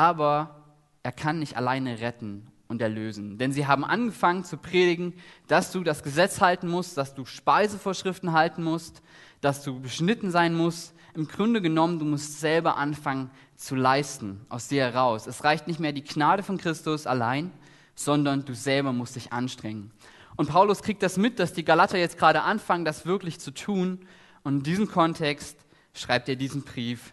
Aber 0.00 0.64
er 1.02 1.12
kann 1.12 1.40
nicht 1.40 1.58
alleine 1.58 2.00
retten 2.00 2.46
und 2.68 2.80
erlösen. 2.80 3.36
Denn 3.36 3.52
sie 3.52 3.66
haben 3.66 3.84
angefangen 3.84 4.44
zu 4.44 4.56
predigen, 4.56 5.12
dass 5.46 5.72
du 5.72 5.84
das 5.84 6.02
Gesetz 6.02 6.40
halten 6.40 6.68
musst, 6.68 6.96
dass 6.96 7.14
du 7.14 7.26
Speisevorschriften 7.26 8.32
halten 8.32 8.64
musst, 8.64 9.02
dass 9.42 9.62
du 9.62 9.78
beschnitten 9.78 10.30
sein 10.30 10.54
musst. 10.54 10.94
Im 11.12 11.28
Grunde 11.28 11.60
genommen, 11.60 11.98
du 11.98 12.06
musst 12.06 12.40
selber 12.40 12.78
anfangen 12.78 13.30
zu 13.56 13.74
leisten 13.74 14.40
aus 14.48 14.68
dir 14.68 14.84
heraus. 14.84 15.26
Es 15.26 15.44
reicht 15.44 15.66
nicht 15.66 15.80
mehr 15.80 15.92
die 15.92 16.04
Gnade 16.04 16.42
von 16.42 16.56
Christus 16.56 17.06
allein, 17.06 17.52
sondern 17.94 18.46
du 18.46 18.54
selber 18.54 18.94
musst 18.94 19.16
dich 19.16 19.34
anstrengen. 19.34 19.90
Und 20.34 20.48
Paulus 20.48 20.80
kriegt 20.80 21.02
das 21.02 21.18
mit, 21.18 21.38
dass 21.38 21.52
die 21.52 21.64
Galater 21.64 21.98
jetzt 21.98 22.16
gerade 22.16 22.40
anfangen, 22.40 22.86
das 22.86 23.04
wirklich 23.04 23.38
zu 23.38 23.50
tun. 23.50 23.98
Und 24.44 24.54
in 24.54 24.62
diesem 24.62 24.88
Kontext 24.88 25.58
schreibt 25.92 26.30
er 26.30 26.36
diesen 26.36 26.62
Brief 26.62 27.12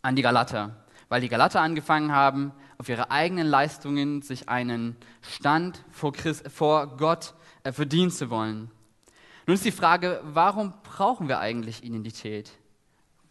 an 0.00 0.14
die 0.14 0.22
Galater, 0.22 0.76
weil 1.08 1.20
die 1.20 1.28
Galater 1.28 1.60
angefangen 1.60 2.12
haben, 2.12 2.52
auf 2.78 2.88
ihre 2.88 3.10
eigenen 3.10 3.46
Leistungen 3.46 4.22
sich 4.22 4.48
einen 4.48 4.96
Stand 5.22 5.84
vor, 5.90 6.12
Christ, 6.12 6.48
vor 6.50 6.96
Gott 6.96 7.34
äh, 7.64 7.72
verdienen 7.72 8.10
zu 8.10 8.30
wollen. 8.30 8.70
Nun 9.46 9.54
ist 9.54 9.64
die 9.64 9.72
Frage, 9.72 10.20
warum 10.24 10.74
brauchen 10.82 11.28
wir 11.28 11.38
eigentlich 11.38 11.82
Identität? 11.82 12.52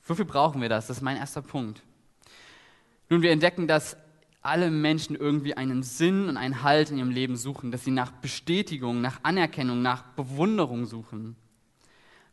Wofür 0.04 0.26
brauchen 0.26 0.62
wir 0.62 0.70
das? 0.70 0.88
Das 0.88 0.98
ist 0.98 1.04
mein 1.04 1.18
erster 1.18 1.42
Punkt. 1.42 1.84
Nun, 3.10 3.22
wir 3.22 3.32
entdecken, 3.32 3.68
dass 3.68 3.98
alle 4.42 4.72
Menschen 4.72 5.16
irgendwie 5.16 5.56
einen 5.56 5.84
Sinn 5.84 6.30
und 6.30 6.38
einen 6.38 6.64
Halt 6.64 6.90
in 6.90 6.98
ihrem 6.98 7.10
Leben 7.10 7.36
suchen, 7.36 7.72
dass 7.72 7.84
sie 7.84 7.92
nach 7.92 8.12
Bestätigung, 8.12 9.02
nach 9.02 9.20
Anerkennung, 9.24 9.82
nach 9.82 10.04
Bewunderung 10.16 10.86
suchen. 10.86 11.36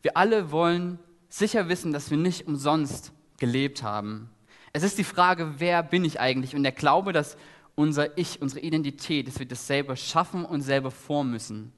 Wir 0.01 0.17
alle 0.17 0.51
wollen 0.51 0.99
sicher 1.29 1.67
wissen, 1.67 1.91
dass 1.91 2.09
wir 2.09 2.17
nicht 2.17 2.47
umsonst 2.47 3.11
gelebt 3.37 3.83
haben. 3.83 4.29
Es 4.75 4.83
ist 4.83 4.97
die 4.97 5.05
Frage, 5.05 5.53
wer 5.59 5.81
bin 5.83 6.03
ich 6.03 6.19
eigentlich? 6.19 6.53
Und 6.53 6.63
der 6.63 6.73
Glaube, 6.73 7.13
dass 7.13 7.37
unser 7.75 8.17
Ich, 8.17 8.41
unsere 8.41 8.59
Identität, 8.59 9.25
dass 9.25 9.39
wir 9.39 9.45
das 9.45 9.67
selber 9.67 9.95
schaffen 9.95 10.43
und 10.43 10.59
selber 10.59 10.91
formen 10.91 11.31
müssen. 11.31 11.71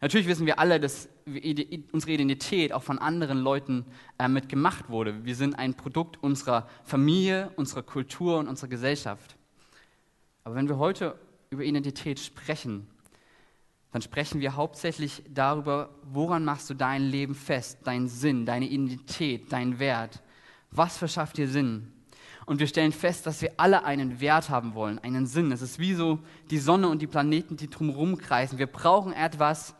Natürlich 0.00 0.28
wissen 0.28 0.46
wir 0.46 0.60
alle, 0.60 0.78
dass 0.78 1.08
unsere 1.26 2.12
Identität 2.12 2.72
auch 2.72 2.84
von 2.84 3.00
anderen 3.00 3.38
Leuten 3.38 3.86
äh, 4.20 4.28
mitgemacht 4.28 4.88
wurde. 4.88 5.24
Wir 5.24 5.34
sind 5.34 5.58
ein 5.58 5.74
Produkt 5.74 6.22
unserer 6.22 6.68
Familie, 6.84 7.50
unserer 7.56 7.82
Kultur 7.82 8.38
und 8.38 8.46
unserer 8.46 8.68
Gesellschaft. 8.68 9.34
Aber 10.44 10.54
wenn 10.54 10.68
wir 10.68 10.78
heute 10.78 11.18
über 11.50 11.64
Identität 11.64 12.20
sprechen, 12.20 12.86
dann 13.90 14.00
sprechen 14.00 14.40
wir 14.40 14.54
hauptsächlich 14.54 15.24
darüber, 15.28 15.90
woran 16.04 16.44
machst 16.44 16.70
du 16.70 16.74
dein 16.74 17.02
Leben 17.02 17.34
fest, 17.34 17.78
deinen 17.82 18.06
Sinn, 18.06 18.46
deine 18.46 18.68
Identität, 18.68 19.52
deinen 19.52 19.80
Wert. 19.80 20.22
Was 20.70 20.98
verschafft 20.98 21.36
dir 21.36 21.48
Sinn? 21.48 21.94
Und 22.48 22.60
wir 22.60 22.66
stellen 22.66 22.92
fest, 22.92 23.26
dass 23.26 23.42
wir 23.42 23.52
alle 23.58 23.84
einen 23.84 24.20
Wert 24.20 24.48
haben 24.48 24.72
wollen, 24.74 24.98
einen 25.00 25.26
Sinn. 25.26 25.52
Es 25.52 25.60
ist 25.60 25.78
wie 25.78 25.92
so 25.92 26.18
die 26.50 26.56
Sonne 26.56 26.88
und 26.88 27.02
die 27.02 27.06
Planeten, 27.06 27.58
die 27.58 27.68
drumherum 27.68 28.16
kreisen. 28.16 28.58
Wir 28.58 28.66
brauchen 28.66 29.12
etwas, 29.12 29.74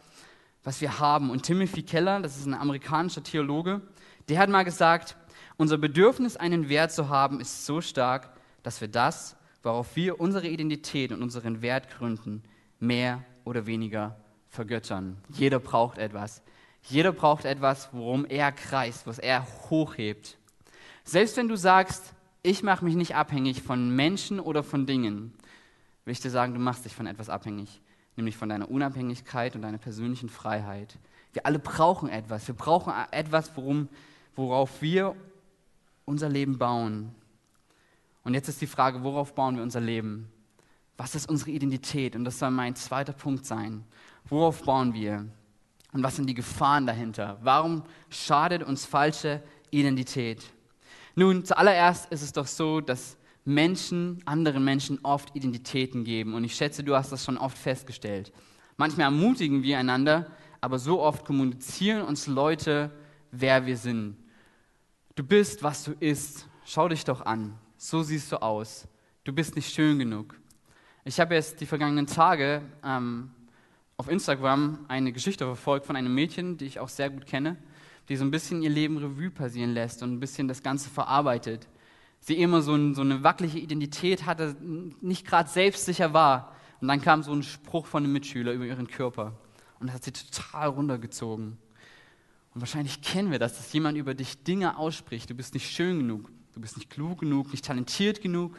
was 0.65 0.83
wir 0.83 0.99
haben. 0.99 1.31
Und 1.31 1.45
Timothy 1.45 1.83
Keller, 1.83 2.21
das 2.21 2.37
ist 2.37 2.45
ein 2.45 2.53
amerikanischer 2.53 3.23
Theologe, 3.23 3.81
der 4.29 4.39
hat 4.39 4.51
mal 4.51 4.65
gesagt, 4.65 5.17
unser 5.57 5.79
Bedürfnis, 5.79 6.37
einen 6.37 6.69
Wert 6.69 6.93
zu 6.93 7.09
haben, 7.09 7.41
ist 7.41 7.65
so 7.65 7.81
stark, 7.81 8.35
dass 8.63 8.83
wir 8.83 8.89
das, 8.89 9.35
worauf 9.63 9.97
wir 9.97 10.21
unsere 10.21 10.47
Identität 10.47 11.11
und 11.11 11.23
unseren 11.23 11.63
Wert 11.63 11.89
gründen, 11.89 12.43
mehr 12.81 13.25
oder 13.45 13.65
weniger 13.65 14.21
vergöttern. 14.47 15.17
Jeder 15.31 15.59
braucht 15.59 15.97
etwas. 15.97 16.43
Jeder 16.83 17.13
braucht 17.13 17.47
etwas, 17.47 17.89
worum 17.93 18.27
er 18.27 18.53
kreist, 18.53 19.07
was 19.07 19.19
er 19.19 19.47
hochhebt. 19.71 20.37
Selbst 21.03 21.39
wenn 21.39 21.49
du 21.49 21.57
sagst, 21.57 22.13
ich 22.49 22.63
mache 22.63 22.83
mich 22.83 22.95
nicht 22.95 23.15
abhängig 23.15 23.63
von 23.63 23.95
Menschen 23.95 24.41
oder 24.41 24.63
von 24.63 24.87
Dingen, 24.87 25.35
will 26.07 26.13
ich 26.13 26.21
dir 26.21 26.31
sagen, 26.31 26.55
du 26.55 26.61
machst 26.61 26.87
dich 26.87 26.95
von 26.95 27.07
etwas 27.07 27.29
abhängig, 27.29 27.83
nämlich 28.17 28.39
von 28.39 28.49
deiner 28.49 28.71
Unabhängigkeit 28.71 29.55
und 29.55 29.61
deiner 29.61 29.77
persönlichen 29.77 30.31
Freiheit. 30.31 30.99
Wir 31.35 31.45
alle 31.45 31.59
brauchen 31.59 32.09
etwas. 32.09 32.49
Wir 32.49 32.55
brauchen 32.55 32.95
etwas, 33.11 33.55
worum, 33.55 33.91
worauf 34.35 34.81
wir 34.81 35.15
unser 36.07 36.31
Leben 36.31 36.57
bauen. 36.57 37.15
Und 38.25 38.33
jetzt 38.33 38.49
ist 38.49 38.63
die 38.63 38.67
Frage, 38.67 39.05
worauf 39.05 39.35
bauen 39.35 39.57
wir 39.57 39.63
unser 39.63 39.81
Leben? 39.81 40.33
Was 40.97 41.15
ist 41.15 41.29
unsere 41.29 41.51
Identität? 41.51 42.17
Und 42.17 42.25
das 42.25 42.39
soll 42.39 42.51
mein 42.51 42.75
zweiter 42.77 43.13
Punkt 43.13 43.45
sein. 43.45 43.85
Worauf 44.25 44.63
bauen 44.63 44.95
wir? 44.95 45.27
Und 45.93 46.03
was 46.03 46.17
sind 46.17 46.27
die 46.31 46.35
Gefahren 46.35 46.87
dahinter? 46.87 47.37
Warum 47.43 47.83
schadet 48.09 48.63
uns 48.63 48.87
falsche 48.87 49.43
Identität? 49.71 50.51
Nun, 51.19 51.45
zuallererst 51.45 52.13
ist 52.13 52.23
es 52.23 52.33
doch 52.33 52.47
so, 52.47 52.81
dass 52.81 53.17
Menschen 53.45 54.23
anderen 54.25 54.63
Menschen 54.63 55.01
oft 55.03 55.35
Identitäten 55.35 56.05
geben. 56.05 56.33
Und 56.33 56.45
ich 56.45 56.55
schätze, 56.55 56.85
du 56.85 56.95
hast 56.95 57.11
das 57.11 57.25
schon 57.25 57.37
oft 57.37 57.59
festgestellt. 57.59 58.33
Manchmal 58.77 59.07
ermutigen 59.07 59.65
wir 59.65 59.81
einander, 59.81 60.31
aber 60.61 60.79
so 60.79 61.03
oft 61.03 61.25
kommunizieren 61.25 62.03
uns 62.03 62.29
Leute, 62.29 62.93
wer 63.33 63.67
wir 63.67 63.77
sind. 63.77 64.17
Du 65.17 65.25
bist, 65.25 65.65
was 65.65 65.83
du 65.83 65.91
isst. 65.99 66.47
Schau 66.65 66.89
dich 66.89 67.05
doch 67.05 67.27
an. 67.27 67.59
So 67.77 68.05
siehst 68.05 68.31
du 68.31 68.41
aus. 68.41 68.87
Du 69.25 69.33
bist 69.33 69.57
nicht 69.57 69.75
schön 69.75 69.99
genug. 69.99 70.39
Ich 71.05 71.19
habe 71.19 71.35
jetzt 71.35 71.61
die 71.61 71.67
vergangenen 71.67 72.07
Tage 72.07 72.63
ähm, 72.85 73.33
auf 73.97 74.09
Instagram 74.09 74.85
eine 74.87 75.11
Geschichte 75.11 75.47
verfolgt 75.47 75.85
von 75.85 75.97
einem 75.97 76.15
Mädchen, 76.15 76.59
die 76.59 76.67
ich 76.67 76.79
auch 76.79 76.89
sehr 76.89 77.11
gut 77.11 77.27
kenne, 77.27 77.57
die 78.09 78.17
so 78.17 78.25
ein 78.25 78.31
bisschen 78.31 78.63
ihr 78.63 78.71
Leben 78.71 78.97
Revue 78.97 79.31
passieren 79.31 79.73
lässt 79.73 80.03
und 80.03 80.13
ein 80.13 80.21
bisschen 80.21 80.49
das 80.49 80.63
Ganze 80.63 80.89
verarbeitet. 80.89 81.69
Sie 82.21 82.37
immer 82.37 82.63
so, 82.63 82.75
ein, 82.75 82.95
so 82.95 83.03
eine 83.03 83.23
wackelige 83.23 83.59
Identität 83.59 84.27
hatte, 84.27 84.57
nicht 85.01 85.27
gerade 85.27 85.49
selbstsicher 85.49 86.13
war. 86.13 86.55
Und 86.81 86.89
dann 86.89 87.01
kam 87.01 87.23
so 87.23 87.33
ein 87.33 87.43
Spruch 87.43 87.87
von 87.87 88.05
einem 88.05 88.13
Mitschüler 88.13 88.53
über 88.53 88.65
ihren 88.65 88.89
Körper. 88.89 89.35
Und 89.79 89.89
das 89.89 89.95
hat 89.95 90.05
sie 90.05 90.13
total 90.13 90.69
runtergezogen. 90.69 91.59
Und 92.55 92.61
wahrscheinlich 92.61 93.03
kennen 93.03 93.31
wir 93.31 93.39
das, 93.39 93.57
dass 93.57 93.73
jemand 93.73 93.97
über 93.97 94.15
dich 94.15 94.43
Dinge 94.43 94.79
ausspricht. 94.79 95.31
Du 95.31 95.35
bist 95.35 95.55
nicht 95.55 95.71
schön 95.71 95.99
genug, 95.99 96.31
du 96.55 96.61
bist 96.61 96.77
nicht 96.77 96.91
klug 96.91 97.21
genug, 97.21 97.53
nicht 97.53 97.65
talentiert 97.65 98.21
genug, 98.21 98.59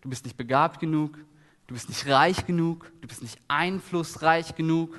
du 0.00 0.08
bist 0.08 0.24
nicht 0.24 0.36
begabt 0.36 0.80
genug, 0.80 1.18
du 1.66 1.74
bist 1.74 1.88
nicht 1.88 2.06
reich 2.06 2.46
genug, 2.46 2.90
du 3.00 3.08
bist 3.08 3.22
nicht 3.22 3.38
einflussreich 3.48 4.54
genug. 4.54 4.98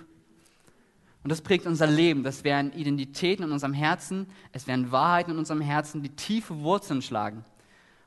Und 1.24 1.32
das 1.32 1.42
prägt 1.42 1.66
unser 1.66 1.88
Leben. 1.88 2.24
Das 2.24 2.44
wären 2.44 2.72
Identitäten 2.74 3.46
in 3.46 3.52
unserem 3.52 3.74
Herzen, 3.74 4.28
es 4.54 4.68
wären 4.68 4.92
Wahrheiten 4.92 5.32
in 5.32 5.38
unserem 5.38 5.62
Herzen, 5.62 6.02
die 6.02 6.10
tiefe 6.10 6.60
Wurzeln 6.60 7.02
schlagen. 7.02 7.44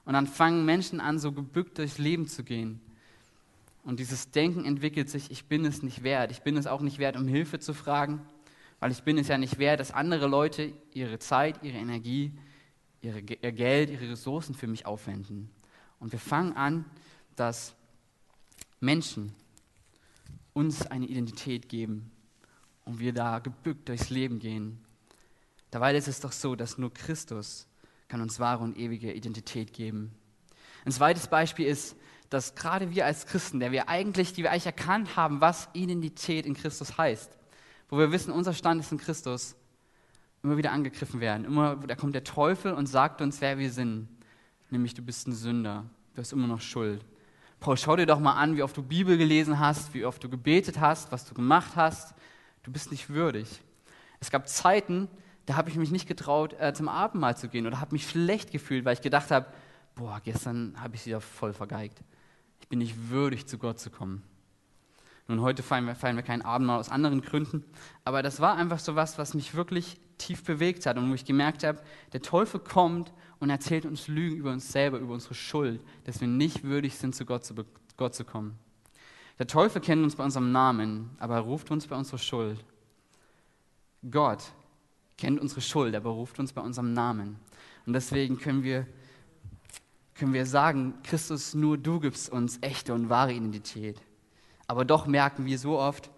Und 0.04 0.14
dann 0.14 0.26
fangen 0.26 0.64
Menschen 0.64 1.00
an, 1.00 1.18
so 1.18 1.32
gebückt 1.32 1.78
durchs 1.78 1.98
Leben 1.98 2.26
zu 2.26 2.42
gehen. 2.42 2.80
Und 3.84 4.00
dieses 4.00 4.30
Denken 4.30 4.64
entwickelt 4.64 5.10
sich, 5.10 5.30
ich 5.30 5.44
bin 5.44 5.64
es 5.64 5.82
nicht 5.82 6.02
wert. 6.02 6.30
Ich 6.30 6.42
bin 6.42 6.56
es 6.56 6.66
auch 6.66 6.80
nicht 6.80 6.98
wert, 6.98 7.16
um 7.16 7.26
Hilfe 7.28 7.58
zu 7.58 7.74
fragen 7.74 8.22
weil 8.82 8.90
ich 8.90 9.04
bin 9.04 9.16
es 9.16 9.28
ja 9.28 9.38
nicht 9.38 9.58
wert, 9.58 9.78
dass 9.78 9.92
andere 9.92 10.26
Leute 10.26 10.72
ihre 10.92 11.20
Zeit, 11.20 11.62
ihre 11.62 11.78
Energie, 11.78 12.32
ihre, 13.00 13.20
ihr 13.20 13.52
Geld, 13.52 13.90
ihre 13.90 14.10
Ressourcen 14.10 14.56
für 14.56 14.66
mich 14.66 14.86
aufwenden. 14.86 15.50
Und 16.00 16.10
wir 16.10 16.18
fangen 16.18 16.54
an, 16.54 16.84
dass 17.36 17.76
Menschen 18.80 19.36
uns 20.52 20.84
eine 20.84 21.06
Identität 21.06 21.68
geben 21.68 22.10
und 22.84 22.98
wir 22.98 23.12
da 23.12 23.38
gebückt 23.38 23.88
durchs 23.88 24.10
Leben 24.10 24.38
gehen. 24.38 24.84
Dabei 25.70 25.94
ist 25.96 26.08
es 26.08 26.20
doch 26.20 26.32
so, 26.32 26.54
dass 26.54 26.78
nur 26.78 26.92
Christus 26.92 27.66
kann 28.08 28.20
uns 28.20 28.38
wahre 28.38 28.62
und 28.62 28.76
ewige 28.76 29.12
Identität 29.12 29.72
geben. 29.72 30.12
Ein 30.84 30.92
zweites 30.92 31.28
Beispiel 31.28 31.66
ist, 31.66 31.96
dass 32.28 32.54
gerade 32.54 32.90
wir 32.94 33.06
als 33.06 33.26
Christen, 33.26 33.60
der 33.60 33.72
wir 33.72 33.88
eigentlich, 33.88 34.32
die 34.32 34.42
wir 34.42 34.50
eigentlich 34.50 34.66
erkannt 34.66 35.16
haben, 35.16 35.40
was 35.40 35.68
Identität 35.72 36.46
in 36.46 36.54
Christus 36.54 36.98
heißt, 36.98 37.30
wo 37.88 37.98
wir 37.98 38.10
wissen, 38.10 38.32
unser 38.32 38.54
Stand 38.54 38.80
ist 38.80 38.92
in 38.92 38.98
Christus, 38.98 39.54
immer 40.42 40.56
wieder 40.56 40.72
angegriffen 40.72 41.20
werden. 41.20 41.44
Immer, 41.44 41.76
da 41.76 41.94
kommt 41.94 42.14
der 42.14 42.24
Teufel 42.24 42.72
und 42.72 42.86
sagt 42.86 43.20
uns, 43.20 43.40
wer 43.40 43.58
wir 43.58 43.70
sind. 43.70 44.08
Nämlich, 44.70 44.94
du 44.94 45.02
bist 45.02 45.28
ein 45.28 45.32
Sünder. 45.32 45.84
Du 46.14 46.20
hast 46.20 46.32
immer 46.32 46.46
noch 46.46 46.60
Schuld. 46.60 47.04
Paul, 47.60 47.76
schau 47.76 47.94
dir 47.96 48.06
doch 48.06 48.18
mal 48.18 48.34
an, 48.34 48.56
wie 48.56 48.62
oft 48.62 48.76
du 48.76 48.82
Bibel 48.82 49.16
gelesen 49.16 49.58
hast, 49.58 49.94
wie 49.94 50.04
oft 50.04 50.22
du 50.24 50.28
gebetet 50.28 50.80
hast, 50.80 51.12
was 51.12 51.24
du 51.24 51.34
gemacht 51.34 51.76
hast. 51.76 52.14
Du 52.62 52.70
bist 52.70 52.90
nicht 52.90 53.10
würdig. 53.10 53.60
Es 54.20 54.30
gab 54.30 54.48
Zeiten, 54.48 55.08
da 55.46 55.56
habe 55.56 55.68
ich 55.68 55.76
mich 55.76 55.90
nicht 55.90 56.06
getraut, 56.06 56.54
äh, 56.60 56.72
zum 56.72 56.88
Abendmahl 56.88 57.36
zu 57.36 57.48
gehen 57.48 57.66
oder 57.66 57.80
habe 57.80 57.92
mich 57.92 58.08
schlecht 58.08 58.52
gefühlt, 58.52 58.84
weil 58.84 58.94
ich 58.94 59.00
gedacht 59.00 59.30
habe, 59.30 59.46
boah, 59.94 60.20
gestern 60.22 60.74
habe 60.80 60.94
ich 60.94 61.02
sie 61.02 61.10
ja 61.10 61.20
voll 61.20 61.52
vergeigt. 61.52 62.02
Ich 62.60 62.68
bin 62.68 62.78
nicht 62.78 63.10
würdig, 63.10 63.46
zu 63.46 63.58
Gott 63.58 63.80
zu 63.80 63.90
kommen. 63.90 64.22
Nun, 65.28 65.40
heute 65.40 65.62
feiern 65.62 65.86
wir, 65.86 65.94
feiern 65.94 66.16
wir 66.16 66.22
kein 66.22 66.42
Abendmahl 66.42 66.78
aus 66.78 66.88
anderen 66.88 67.20
Gründen, 67.20 67.64
aber 68.04 68.22
das 68.22 68.40
war 68.40 68.56
einfach 68.56 68.78
so 68.78 68.96
was, 68.96 69.18
was 69.18 69.34
mich 69.34 69.54
wirklich 69.54 69.98
tief 70.18 70.44
bewegt 70.44 70.86
hat 70.86 70.96
und 70.96 71.10
wo 71.10 71.14
ich 71.14 71.24
gemerkt 71.24 71.64
habe, 71.64 71.80
der 72.12 72.22
Teufel 72.22 72.60
kommt 72.60 73.12
und 73.38 73.50
erzählt 73.50 73.86
uns 73.86 74.08
Lügen 74.08 74.36
über 74.36 74.52
uns 74.52 74.70
selber, 74.70 74.98
über 74.98 75.14
unsere 75.14 75.34
Schuld, 75.34 75.80
dass 76.04 76.20
wir 76.20 76.28
nicht 76.28 76.64
würdig 76.64 76.96
sind, 76.96 77.14
zu 77.14 77.24
Gott 77.24 77.44
zu, 77.44 77.54
Gott 77.96 78.14
zu 78.14 78.24
kommen. 78.24 78.58
Der 79.38 79.46
Teufel 79.46 79.80
kennt 79.80 80.04
uns 80.04 80.16
bei 80.16 80.24
unserem 80.24 80.52
Namen, 80.52 81.10
aber 81.18 81.36
er 81.36 81.40
ruft 81.40 81.70
uns 81.70 81.86
bei 81.86 81.96
unserer 81.96 82.18
Schuld. 82.18 82.64
Gott 84.10 84.52
kennt 85.16 85.40
unsere 85.40 85.60
Schuld, 85.60 85.94
aber 85.94 86.10
ruft 86.10 86.38
uns 86.38 86.52
bei 86.52 86.60
unserem 86.60 86.92
Namen. 86.92 87.36
Und 87.86 87.92
deswegen 87.92 88.38
können 88.38 88.62
wir, 88.62 88.86
können 90.14 90.32
wir 90.32 90.46
sagen, 90.46 90.94
Christus, 91.02 91.54
nur 91.54 91.78
du 91.78 92.00
gibst 92.00 92.30
uns 92.30 92.58
echte 92.60 92.94
und 92.94 93.08
wahre 93.08 93.32
Identität. 93.32 94.00
Aber 94.66 94.84
doch 94.84 95.06
merken 95.06 95.46
wir 95.46 95.58
so 95.58 95.78
oft, 95.78 96.10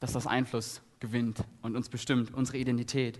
dass 0.00 0.12
das 0.12 0.26
Einfluss 0.26 0.82
gewinnt 1.00 1.42
und 1.62 1.76
uns 1.76 1.88
bestimmt, 1.88 2.32
unsere 2.34 2.58
Identität. 2.58 3.18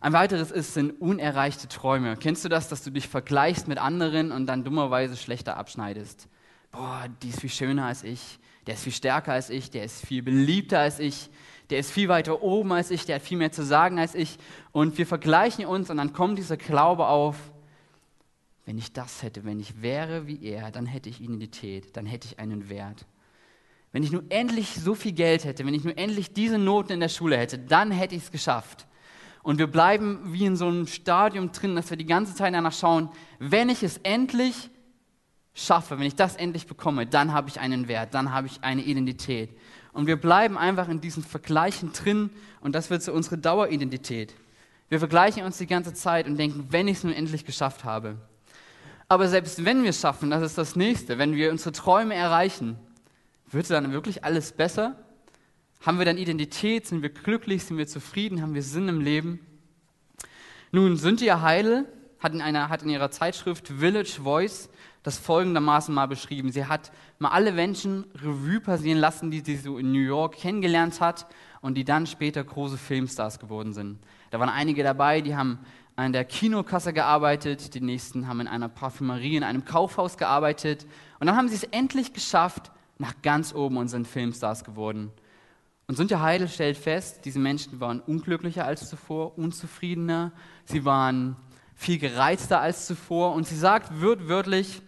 Ein 0.00 0.12
weiteres 0.12 0.50
ist, 0.50 0.74
sind 0.74 1.00
unerreichte 1.00 1.68
Träume. 1.68 2.16
Kennst 2.16 2.44
du 2.44 2.48
das, 2.48 2.68
dass 2.68 2.82
du 2.82 2.90
dich 2.90 3.08
vergleichst 3.08 3.68
mit 3.68 3.78
anderen 3.78 4.32
und 4.32 4.46
dann 4.46 4.64
dummerweise 4.64 5.16
schlechter 5.16 5.56
abschneidest? 5.56 6.28
Boah, 6.72 7.06
die 7.22 7.28
ist 7.28 7.40
viel 7.40 7.50
schöner 7.50 7.84
als 7.84 8.02
ich, 8.02 8.38
der 8.66 8.74
ist 8.74 8.84
viel 8.84 8.92
stärker 8.92 9.32
als 9.32 9.50
ich, 9.50 9.70
der 9.70 9.84
ist 9.84 10.06
viel 10.06 10.22
beliebter 10.22 10.78
als 10.78 11.00
ich, 11.00 11.28
der 11.68 11.78
ist 11.78 11.90
viel 11.90 12.08
weiter 12.08 12.42
oben 12.42 12.72
als 12.72 12.90
ich, 12.90 13.04
der 13.04 13.16
hat 13.16 13.22
viel 13.22 13.36
mehr 13.36 13.52
zu 13.52 13.62
sagen 13.62 13.98
als 13.98 14.14
ich. 14.14 14.38
Und 14.72 14.96
wir 14.96 15.06
vergleichen 15.06 15.66
uns 15.66 15.90
und 15.90 15.98
dann 15.98 16.14
kommt 16.14 16.38
dieser 16.38 16.56
Glaube 16.56 17.08
auf, 17.08 17.36
wenn 18.64 18.78
ich 18.78 18.90
das 18.94 19.22
hätte, 19.22 19.44
wenn 19.44 19.60
ich 19.60 19.82
wäre 19.82 20.26
wie 20.26 20.42
er, 20.44 20.70
dann 20.70 20.86
hätte 20.86 21.10
ich 21.10 21.20
Identität, 21.20 21.94
dann 21.94 22.06
hätte 22.06 22.26
ich 22.26 22.38
einen 22.38 22.70
Wert. 22.70 23.04
Wenn 23.92 24.02
ich 24.02 24.10
nur 24.10 24.24
endlich 24.30 24.74
so 24.74 24.94
viel 24.94 25.12
Geld 25.12 25.44
hätte, 25.44 25.66
wenn 25.66 25.74
ich 25.74 25.84
nur 25.84 25.98
endlich 25.98 26.32
diese 26.32 26.56
Noten 26.56 26.92
in 26.92 27.00
der 27.00 27.10
Schule 27.10 27.36
hätte, 27.36 27.58
dann 27.58 27.90
hätte 27.90 28.14
ich 28.14 28.22
es 28.22 28.30
geschafft. 28.30 28.86
Und 29.42 29.58
wir 29.58 29.66
bleiben 29.66 30.20
wie 30.32 30.46
in 30.46 30.56
so 30.56 30.68
einem 30.68 30.86
Stadium 30.86 31.52
drin, 31.52 31.76
dass 31.76 31.90
wir 31.90 31.98
die 31.98 32.06
ganze 32.06 32.34
Zeit 32.34 32.54
danach 32.54 32.72
schauen, 32.72 33.10
wenn 33.38 33.68
ich 33.68 33.82
es 33.82 33.98
endlich 33.98 34.70
schaffe, 35.54 35.98
wenn 35.98 36.06
ich 36.06 36.16
das 36.16 36.36
endlich 36.36 36.66
bekomme, 36.66 37.06
dann 37.06 37.32
habe 37.32 37.48
ich 37.48 37.60
einen 37.60 37.88
Wert, 37.88 38.14
dann 38.14 38.32
habe 38.32 38.46
ich 38.46 38.62
eine 38.62 38.82
Identität. 38.82 39.50
Und 39.92 40.06
wir 40.06 40.16
bleiben 40.16 40.56
einfach 40.56 40.88
in 40.88 41.00
diesen 41.00 41.22
Vergleichen 41.22 41.92
drin 41.92 42.30
und 42.60 42.74
das 42.74 42.88
wird 42.88 43.02
zu 43.02 43.12
unserer 43.12 43.36
Daueridentität. 43.36 44.34
Wir 44.88 44.98
vergleichen 44.98 45.44
uns 45.44 45.58
die 45.58 45.66
ganze 45.66 45.92
Zeit 45.94 46.26
und 46.26 46.36
denken, 46.38 46.66
wenn 46.70 46.88
ich 46.88 46.98
es 46.98 47.04
nun 47.04 47.12
endlich 47.12 47.44
geschafft 47.44 47.84
habe, 47.84 48.16
aber 49.08 49.28
selbst 49.28 49.66
wenn 49.66 49.82
wir 49.82 49.90
es 49.90 50.00
schaffen, 50.00 50.30
das 50.30 50.42
ist 50.42 50.56
das 50.56 50.74
Nächste, 50.74 51.18
wenn 51.18 51.34
wir 51.34 51.50
unsere 51.50 51.72
Träume 51.72 52.14
erreichen, 52.14 52.78
wird 53.50 53.68
dann 53.68 53.92
wirklich 53.92 54.24
alles 54.24 54.52
besser? 54.52 54.96
Haben 55.84 55.98
wir 55.98 56.06
dann 56.06 56.16
Identität? 56.16 56.86
Sind 56.86 57.02
wir 57.02 57.10
glücklich? 57.10 57.64
Sind 57.64 57.76
wir 57.76 57.86
zufrieden? 57.86 58.40
Haben 58.40 58.54
wir 58.54 58.62
Sinn 58.62 58.88
im 58.88 59.02
Leben? 59.02 59.40
Nun, 60.70 60.96
Cynthia 60.96 61.42
Heidel 61.42 61.86
hat 62.20 62.32
in, 62.32 62.40
einer, 62.40 62.70
hat 62.70 62.84
in 62.84 62.88
ihrer 62.88 63.10
Zeitschrift 63.10 63.68
Village 63.68 64.20
Voice 64.22 64.70
das 65.02 65.18
folgendermaßen 65.18 65.94
mal 65.94 66.06
beschrieben. 66.06 66.52
Sie 66.52 66.66
hat 66.66 66.92
mal 67.18 67.30
alle 67.30 67.52
Menschen 67.52 68.04
Revue 68.14 68.60
passieren 68.60 68.98
lassen, 68.98 69.30
die 69.30 69.40
sie 69.40 69.56
so 69.56 69.78
in 69.78 69.92
New 69.92 69.98
York 69.98 70.36
kennengelernt 70.36 71.00
hat 71.00 71.26
und 71.60 71.74
die 71.74 71.84
dann 71.84 72.06
später 72.06 72.42
große 72.44 72.78
Filmstars 72.78 73.38
geworden 73.38 73.72
sind. 73.72 73.98
Da 74.30 74.38
waren 74.38 74.48
einige 74.48 74.82
dabei, 74.82 75.20
die 75.20 75.34
haben 75.34 75.58
an 75.96 76.12
der 76.12 76.24
Kinokasse 76.24 76.92
gearbeitet, 76.92 77.74
die 77.74 77.80
nächsten 77.80 78.26
haben 78.26 78.40
in 78.40 78.48
einer 78.48 78.68
Parfümerie, 78.68 79.36
in 79.36 79.44
einem 79.44 79.64
Kaufhaus 79.64 80.16
gearbeitet 80.16 80.86
und 81.20 81.26
dann 81.26 81.36
haben 81.36 81.48
sie 81.48 81.56
es 81.56 81.64
endlich 81.64 82.12
geschafft, 82.12 82.70
nach 82.98 83.14
ganz 83.22 83.54
oben 83.54 83.78
und 83.78 83.88
sind 83.88 84.06
Filmstars 84.06 84.64
geworden. 84.64 85.10
Und 85.88 85.96
Sundja 85.96 86.20
Heidel 86.20 86.48
stellt 86.48 86.76
fest, 86.76 87.24
diese 87.24 87.40
Menschen 87.40 87.80
waren 87.80 88.00
unglücklicher 88.00 88.64
als 88.64 88.88
zuvor, 88.88 89.36
unzufriedener, 89.36 90.32
sie 90.64 90.84
waren 90.84 91.36
viel 91.74 91.98
gereizter 91.98 92.60
als 92.60 92.86
zuvor 92.86 93.34
und 93.34 93.46
sie 93.46 93.56
sagt 93.56 93.90
wörtlich, 94.00 94.82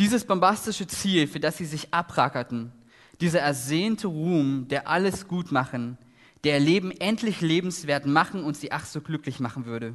dieses 0.00 0.24
bombastische 0.24 0.86
Ziel, 0.86 1.26
für 1.26 1.40
das 1.40 1.58
sie 1.58 1.66
sich 1.66 1.92
abrackerten, 1.92 2.72
dieser 3.20 3.40
ersehnte 3.40 4.06
Ruhm, 4.06 4.66
der 4.68 4.88
alles 4.88 5.28
gut 5.28 5.52
machen, 5.52 5.98
der 6.42 6.58
Leben 6.58 6.90
endlich 6.90 7.42
lebenswert 7.42 8.06
machen 8.06 8.42
und 8.42 8.56
sie 8.56 8.72
ach 8.72 8.86
so 8.86 9.02
glücklich 9.02 9.40
machen 9.40 9.66
würde. 9.66 9.92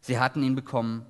Sie 0.00 0.18
hatten 0.18 0.42
ihn 0.42 0.54
bekommen. 0.54 1.04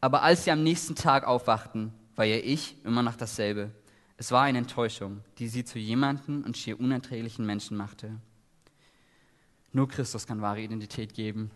Aber 0.00 0.22
als 0.22 0.44
sie 0.44 0.50
am 0.50 0.62
nächsten 0.62 0.94
Tag 0.94 1.26
aufwachten, 1.26 1.92
war 2.16 2.24
ihr 2.24 2.42
Ich 2.42 2.76
immer 2.84 3.02
noch 3.02 3.16
dasselbe. 3.16 3.70
Es 4.16 4.32
war 4.32 4.44
eine 4.44 4.58
Enttäuschung, 4.58 5.20
die 5.38 5.48
sie 5.48 5.64
zu 5.64 5.78
jemanden 5.78 6.42
und 6.42 6.56
schier 6.56 6.80
unerträglichen 6.80 7.44
Menschen 7.44 7.76
machte. 7.76 8.12
Nur 9.72 9.88
Christus 9.88 10.26
kann 10.26 10.40
wahre 10.40 10.62
Identität 10.62 11.12
geben. 11.12 11.50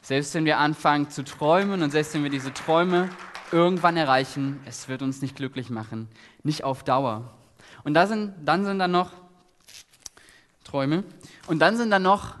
Selbst 0.00 0.32
wenn 0.34 0.44
wir 0.44 0.58
anfangen 0.58 1.10
zu 1.10 1.24
träumen 1.24 1.82
und 1.82 1.90
selbst 1.90 2.14
wenn 2.14 2.22
wir 2.22 2.30
diese 2.30 2.54
Träume 2.54 3.08
irgendwann 3.52 3.96
erreichen, 3.96 4.60
es 4.66 4.88
wird 4.88 5.02
uns 5.02 5.22
nicht 5.22 5.36
glücklich 5.36 5.70
machen, 5.70 6.08
nicht 6.42 6.64
auf 6.64 6.84
Dauer. 6.84 7.32
Und 7.84 7.94
da 7.94 8.06
sind, 8.06 8.34
dann 8.44 8.64
sind 8.64 8.78
da 8.78 8.88
noch 8.88 9.12
Träume 10.64 11.04
und 11.46 11.60
dann 11.60 11.76
sind 11.76 11.90
da 11.90 11.98
noch 11.98 12.34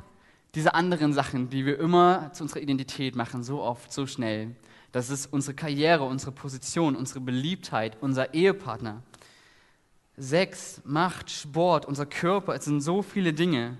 diese 0.54 0.74
anderen 0.74 1.12
Sachen, 1.12 1.50
die 1.50 1.66
wir 1.66 1.78
immer 1.78 2.32
zu 2.32 2.42
unserer 2.42 2.60
Identität 2.60 3.14
machen, 3.14 3.44
so 3.44 3.62
oft, 3.62 3.92
so 3.92 4.06
schnell. 4.06 4.56
Das 4.92 5.10
ist 5.10 5.26
unsere 5.32 5.54
Karriere, 5.54 6.04
unsere 6.04 6.32
Position, 6.32 6.96
unsere 6.96 7.20
Beliebtheit, 7.20 7.98
unser 8.00 8.32
Ehepartner. 8.32 9.02
Sex, 10.16 10.80
Macht, 10.84 11.30
Sport, 11.30 11.84
unser 11.84 12.06
Körper, 12.06 12.54
es 12.54 12.64
sind 12.64 12.80
so 12.80 13.02
viele 13.02 13.34
Dinge. 13.34 13.76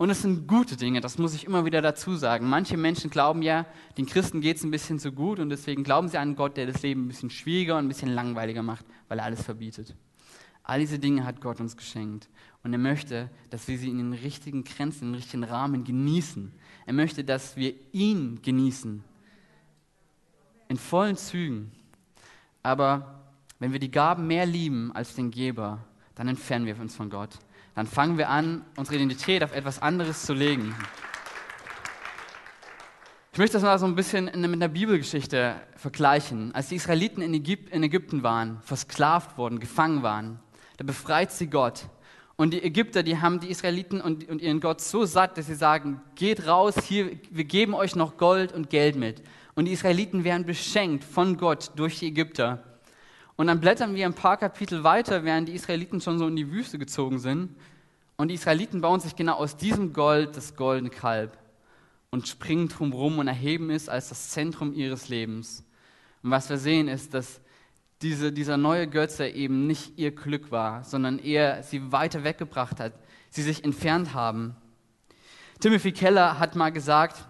Und 0.00 0.08
es 0.08 0.22
sind 0.22 0.48
gute 0.48 0.78
Dinge, 0.78 1.02
das 1.02 1.18
muss 1.18 1.34
ich 1.34 1.44
immer 1.44 1.66
wieder 1.66 1.82
dazu 1.82 2.16
sagen. 2.16 2.48
Manche 2.48 2.78
Menschen 2.78 3.10
glauben 3.10 3.42
ja, 3.42 3.66
den 3.98 4.06
Christen 4.06 4.40
geht 4.40 4.56
es 4.56 4.64
ein 4.64 4.70
bisschen 4.70 4.98
zu 4.98 5.12
gut 5.12 5.38
und 5.38 5.50
deswegen 5.50 5.84
glauben 5.84 6.08
sie 6.08 6.16
an 6.16 6.36
Gott, 6.36 6.56
der 6.56 6.64
das 6.64 6.80
Leben 6.80 7.04
ein 7.04 7.08
bisschen 7.08 7.28
schwieriger 7.28 7.76
und 7.76 7.84
ein 7.84 7.88
bisschen 7.88 8.08
langweiliger 8.08 8.62
macht, 8.62 8.86
weil 9.08 9.18
er 9.18 9.26
alles 9.26 9.42
verbietet. 9.42 9.94
All 10.62 10.80
diese 10.80 10.98
Dinge 10.98 11.26
hat 11.26 11.42
Gott 11.42 11.60
uns 11.60 11.76
geschenkt. 11.76 12.30
Und 12.62 12.72
er 12.72 12.78
möchte, 12.78 13.28
dass 13.50 13.68
wir 13.68 13.76
sie 13.76 13.90
in 13.90 13.98
den 13.98 14.14
richtigen 14.14 14.64
Grenzen, 14.64 15.04
in 15.04 15.12
den 15.12 15.16
richtigen 15.16 15.44
Rahmen 15.44 15.84
genießen. 15.84 16.50
Er 16.86 16.94
möchte, 16.94 17.22
dass 17.22 17.58
wir 17.58 17.74
ihn 17.92 18.40
genießen. 18.40 19.04
In 20.68 20.76
vollen 20.78 21.18
Zügen. 21.18 21.72
Aber 22.62 23.20
wenn 23.58 23.72
wir 23.72 23.78
die 23.78 23.90
Gaben 23.90 24.26
mehr 24.26 24.46
lieben 24.46 24.92
als 24.92 25.14
den 25.14 25.30
Geber, 25.30 25.84
dann 26.14 26.26
entfernen 26.26 26.64
wir 26.64 26.80
uns 26.80 26.96
von 26.96 27.10
Gott 27.10 27.38
dann 27.80 27.86
fangen 27.86 28.18
wir 28.18 28.28
an, 28.28 28.62
unsere 28.76 28.96
Identität 28.96 29.42
auf 29.42 29.54
etwas 29.54 29.80
anderes 29.80 30.26
zu 30.26 30.34
legen. 30.34 30.74
Ich 33.32 33.38
möchte 33.38 33.54
das 33.54 33.62
mal 33.62 33.78
so 33.78 33.86
ein 33.86 33.94
bisschen 33.94 34.26
mit 34.26 34.34
einer 34.34 34.68
Bibelgeschichte 34.68 35.56
vergleichen. 35.76 36.54
Als 36.54 36.68
die 36.68 36.76
Israeliten 36.76 37.22
in, 37.22 37.32
Ägypten 37.82 38.22
waren, 38.22 38.58
versklavt 38.60 39.38
wurden, 39.38 39.60
gefangen 39.60 40.02
waren, 40.02 40.40
da 40.76 40.84
befreit 40.84 41.32
sie 41.32 41.46
Gott. 41.46 41.88
Und 42.36 42.52
die 42.52 42.62
Ägypter, 42.62 43.02
die 43.02 43.16
haben 43.16 43.40
die 43.40 43.48
Israeliten 43.48 44.02
und, 44.02 44.28
und 44.28 44.42
ihren 44.42 44.60
Gott 44.60 44.82
so 44.82 45.06
satt, 45.06 45.38
dass 45.38 45.46
sie 45.46 45.54
sagen, 45.54 46.02
geht 46.16 46.46
raus, 46.46 46.74
hier, 46.84 47.12
wir 47.30 47.44
geben 47.44 47.72
euch 47.72 47.96
noch 47.96 48.18
Gold 48.18 48.52
und 48.52 48.68
Geld 48.68 48.96
mit. 48.96 49.22
Und 49.54 49.64
die 49.64 49.72
Israeliten 49.72 50.22
werden 50.22 50.44
beschenkt 50.44 51.02
von 51.02 51.38
Gott 51.38 51.70
durch 51.76 51.98
die 51.98 52.08
Ägypter. 52.08 52.62
Und 53.40 53.46
dann 53.46 53.58
blättern 53.58 53.94
wir 53.94 54.04
ein 54.04 54.12
paar 54.12 54.36
Kapitel 54.36 54.84
weiter, 54.84 55.24
während 55.24 55.48
die 55.48 55.54
Israeliten 55.54 56.02
schon 56.02 56.18
so 56.18 56.28
in 56.28 56.36
die 56.36 56.50
Wüste 56.50 56.78
gezogen 56.78 57.18
sind. 57.18 57.56
Und 58.20 58.28
die 58.28 58.34
Israeliten 58.34 58.82
bauen 58.82 59.00
sich 59.00 59.16
genau 59.16 59.36
aus 59.36 59.56
diesem 59.56 59.94
Gold 59.94 60.36
das 60.36 60.54
goldene 60.54 60.90
Kalb 60.90 61.38
und 62.10 62.28
springen 62.28 62.68
drumherum 62.68 63.18
und 63.18 63.28
erheben 63.28 63.70
es 63.70 63.88
als 63.88 64.10
das 64.10 64.28
Zentrum 64.28 64.74
ihres 64.74 65.08
Lebens. 65.08 65.64
Und 66.22 66.30
was 66.30 66.50
wir 66.50 66.58
sehen 66.58 66.86
ist, 66.86 67.14
dass 67.14 67.40
diese, 68.02 68.30
dieser 68.30 68.58
neue 68.58 68.86
Götze 68.88 69.26
eben 69.26 69.66
nicht 69.66 69.98
ihr 69.98 70.14
Glück 70.14 70.50
war, 70.50 70.84
sondern 70.84 71.18
eher 71.18 71.62
sie 71.62 71.92
weiter 71.92 72.22
weggebracht 72.22 72.78
hat, 72.78 72.92
sie 73.30 73.42
sich 73.42 73.64
entfernt 73.64 74.12
haben. 74.12 74.54
Timothy 75.58 75.92
Keller 75.92 76.38
hat 76.38 76.56
mal 76.56 76.72
gesagt, 76.72 77.24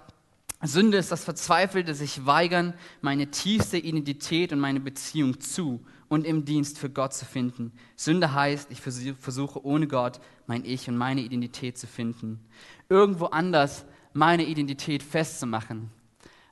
Sünde 0.60 0.98
ist 0.98 1.12
das 1.12 1.22
verzweifelte 1.22 1.94
sich 1.94 2.26
weigern, 2.26 2.74
meine 3.00 3.30
tiefste 3.30 3.78
Identität 3.78 4.52
und 4.52 4.58
meine 4.58 4.80
Beziehung 4.80 5.38
zu 5.38 5.86
und 6.10 6.26
im 6.26 6.44
Dienst 6.44 6.76
für 6.76 6.90
Gott 6.90 7.14
zu 7.14 7.24
finden. 7.24 7.72
Sünde 7.94 8.34
heißt, 8.34 8.70
ich 8.70 8.82
versuche 8.82 9.64
ohne 9.64 9.86
Gott 9.86 10.20
mein 10.46 10.64
Ich 10.64 10.88
und 10.88 10.96
meine 10.96 11.20
Identität 11.22 11.78
zu 11.78 11.86
finden. 11.86 12.40
Irgendwo 12.88 13.26
anders 13.26 13.86
meine 14.12 14.44
Identität 14.44 15.04
festzumachen. 15.04 15.88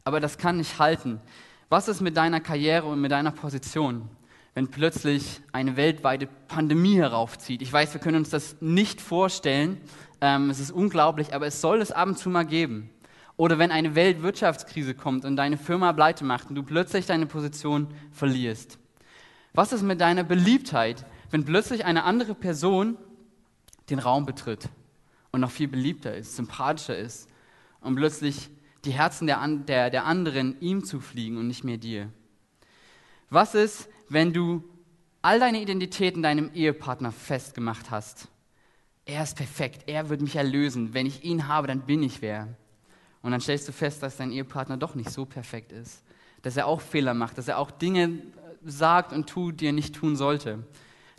Aber 0.04 0.20
das 0.20 0.38
kann 0.38 0.58
nicht 0.58 0.78
halten. 0.78 1.20
Was 1.68 1.88
ist 1.88 2.00
mit 2.00 2.16
deiner 2.16 2.40
Karriere 2.40 2.86
und 2.86 3.00
mit 3.00 3.10
deiner 3.10 3.32
Position, 3.32 4.08
wenn 4.54 4.68
plötzlich 4.68 5.40
eine 5.50 5.76
weltweite 5.76 6.28
Pandemie 6.46 6.94
heraufzieht? 6.94 7.60
Ich 7.60 7.72
weiß, 7.72 7.92
wir 7.94 8.00
können 8.00 8.18
uns 8.18 8.30
das 8.30 8.56
nicht 8.60 9.00
vorstellen. 9.00 9.80
Ähm, 10.20 10.50
es 10.50 10.60
ist 10.60 10.70
unglaublich, 10.70 11.34
aber 11.34 11.46
es 11.48 11.60
soll 11.60 11.80
es 11.80 11.90
ab 11.90 12.06
und 12.06 12.16
zu 12.16 12.30
mal 12.30 12.46
geben. 12.46 12.90
Oder 13.36 13.58
wenn 13.58 13.72
eine 13.72 13.96
Weltwirtschaftskrise 13.96 14.94
kommt 14.94 15.24
und 15.24 15.34
deine 15.34 15.58
Firma 15.58 15.92
pleite 15.92 16.24
macht 16.24 16.48
und 16.48 16.54
du 16.54 16.62
plötzlich 16.62 17.06
deine 17.06 17.26
Position 17.26 17.88
verlierst. 18.12 18.78
Was 19.58 19.72
ist 19.72 19.82
mit 19.82 20.00
deiner 20.00 20.22
Beliebtheit, 20.22 21.04
wenn 21.32 21.44
plötzlich 21.44 21.84
eine 21.84 22.04
andere 22.04 22.36
Person 22.36 22.96
den 23.90 23.98
Raum 23.98 24.24
betritt 24.24 24.68
und 25.32 25.40
noch 25.40 25.50
viel 25.50 25.66
beliebter 25.66 26.14
ist, 26.14 26.36
sympathischer 26.36 26.96
ist 26.96 27.28
und 27.80 27.96
plötzlich 27.96 28.50
die 28.84 28.92
Herzen 28.92 29.26
der, 29.26 29.44
der, 29.48 29.90
der 29.90 30.04
anderen 30.04 30.60
ihm 30.60 30.84
zufliegen 30.84 31.38
und 31.38 31.48
nicht 31.48 31.64
mehr 31.64 31.76
dir? 31.76 32.08
Was 33.30 33.56
ist, 33.56 33.88
wenn 34.08 34.32
du 34.32 34.62
all 35.22 35.40
deine 35.40 35.60
Identität 35.60 36.14
in 36.14 36.22
deinem 36.22 36.52
Ehepartner 36.54 37.10
festgemacht 37.10 37.90
hast? 37.90 38.28
Er 39.06 39.24
ist 39.24 39.36
perfekt, 39.36 39.88
er 39.88 40.08
wird 40.08 40.20
mich 40.20 40.36
erlösen. 40.36 40.94
Wenn 40.94 41.06
ich 41.06 41.24
ihn 41.24 41.48
habe, 41.48 41.66
dann 41.66 41.80
bin 41.80 42.04
ich 42.04 42.22
wer. 42.22 42.46
Und 43.22 43.32
dann 43.32 43.40
stellst 43.40 43.66
du 43.66 43.72
fest, 43.72 44.04
dass 44.04 44.18
dein 44.18 44.30
Ehepartner 44.30 44.76
doch 44.76 44.94
nicht 44.94 45.10
so 45.10 45.24
perfekt 45.24 45.72
ist, 45.72 46.04
dass 46.42 46.56
er 46.56 46.68
auch 46.68 46.80
Fehler 46.80 47.12
macht, 47.12 47.36
dass 47.38 47.48
er 47.48 47.58
auch 47.58 47.72
Dinge 47.72 48.22
sagt 48.64 49.12
und 49.12 49.28
tut, 49.28 49.60
die 49.60 49.66
er 49.66 49.72
nicht 49.72 49.94
tun 49.94 50.16
sollte. 50.16 50.64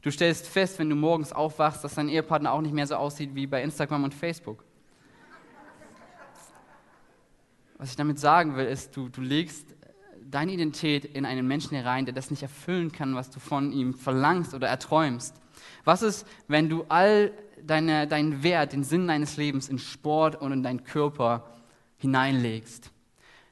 Du 0.02 0.12
stellst 0.12 0.48
fest, 0.48 0.80
wenn 0.80 0.90
du 0.90 0.96
morgens 0.96 1.34
aufwachst, 1.34 1.84
dass 1.84 1.96
dein 1.96 2.10
Ehepartner 2.10 2.54
auch 2.54 2.62
nicht 2.62 2.74
mehr 2.74 2.88
so 2.88 2.96
aussieht 2.96 3.36
wie 3.36 3.48
bei 3.48 3.62
Instagram 3.62 4.06
und 4.06 4.14
Facebook. 4.14 4.64
Was 7.78 7.92
ich 7.92 7.96
damit 7.96 8.20
sagen 8.20 8.56
will, 8.56 8.66
ist, 8.66 8.96
du, 8.96 9.10
du 9.10 9.22
legst 9.22 9.66
deine 10.22 10.54
Identität 10.54 11.06
in 11.06 11.26
einen 11.26 11.48
Menschen 11.48 11.76
herein, 11.76 12.06
der 12.06 12.14
das 12.14 12.30
nicht 12.30 12.44
erfüllen 12.44 12.92
kann, 12.92 13.16
was 13.16 13.30
du 13.30 13.40
von 13.40 13.72
ihm 13.72 13.94
verlangst 13.94 14.54
oder 14.54 14.68
erträumst. 14.68 15.36
Was 15.84 16.02
ist, 16.02 16.26
wenn 16.48 16.70
du 16.70 16.86
all 16.90 17.32
deine, 17.66 18.08
deinen 18.08 18.44
Wert, 18.44 18.74
den 18.74 18.84
Sinn 18.84 19.08
deines 19.08 19.38
Lebens 19.38 19.70
in 19.70 19.80
Sport 19.80 20.36
und 20.42 20.52
in 20.52 20.64
deinen 20.64 20.84
Körper 20.84 21.50
hineinlegst? 21.98 22.92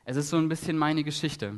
Es 0.06 0.18
ist 0.18 0.30
so 0.30 0.38
ein 0.38 0.50
bisschen 0.50 0.78
meine 0.78 1.04
Geschichte 1.04 1.56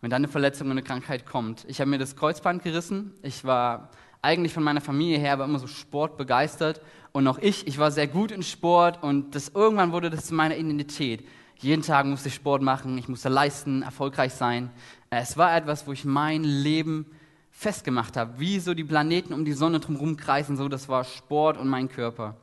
wenn 0.00 0.10
dann 0.10 0.20
eine 0.20 0.28
Verletzung 0.28 0.66
und 0.66 0.72
eine 0.72 0.82
Krankheit 0.82 1.26
kommt. 1.26 1.64
Ich 1.68 1.80
habe 1.80 1.90
mir 1.90 1.98
das 1.98 2.16
Kreuzband 2.16 2.62
gerissen. 2.62 3.12
Ich 3.22 3.44
war 3.44 3.90
eigentlich 4.22 4.52
von 4.52 4.62
meiner 4.62 4.80
Familie 4.80 5.18
her 5.18 5.32
aber 5.34 5.44
immer 5.44 5.58
so 5.58 5.66
sportbegeistert. 5.66 6.80
Und 7.12 7.26
auch 7.26 7.38
ich, 7.38 7.66
ich 7.66 7.78
war 7.78 7.90
sehr 7.90 8.06
gut 8.06 8.30
in 8.30 8.42
Sport 8.42 9.02
und 9.02 9.34
das, 9.34 9.48
irgendwann 9.48 9.92
wurde 9.92 10.10
das 10.10 10.26
zu 10.26 10.34
meiner 10.34 10.56
Identität. 10.56 11.26
Jeden 11.56 11.82
Tag 11.82 12.06
musste 12.06 12.28
ich 12.28 12.34
Sport 12.34 12.62
machen, 12.62 12.98
ich 12.98 13.08
musste 13.08 13.28
leisten, 13.28 13.82
erfolgreich 13.82 14.32
sein. 14.32 14.70
Es 15.10 15.36
war 15.36 15.56
etwas, 15.56 15.86
wo 15.86 15.92
ich 15.92 16.04
mein 16.04 16.44
Leben 16.44 17.06
festgemacht 17.50 18.16
habe. 18.16 18.38
Wie 18.38 18.60
so 18.60 18.74
die 18.74 18.84
Planeten 18.84 19.32
um 19.32 19.44
die 19.44 19.52
Sonne 19.52 19.80
drumherum 19.80 20.16
kreisen, 20.16 20.56
so 20.56 20.68
das 20.68 20.88
war 20.88 21.02
Sport 21.02 21.56
und 21.56 21.68
mein 21.68 21.88
Körper. 21.88 22.36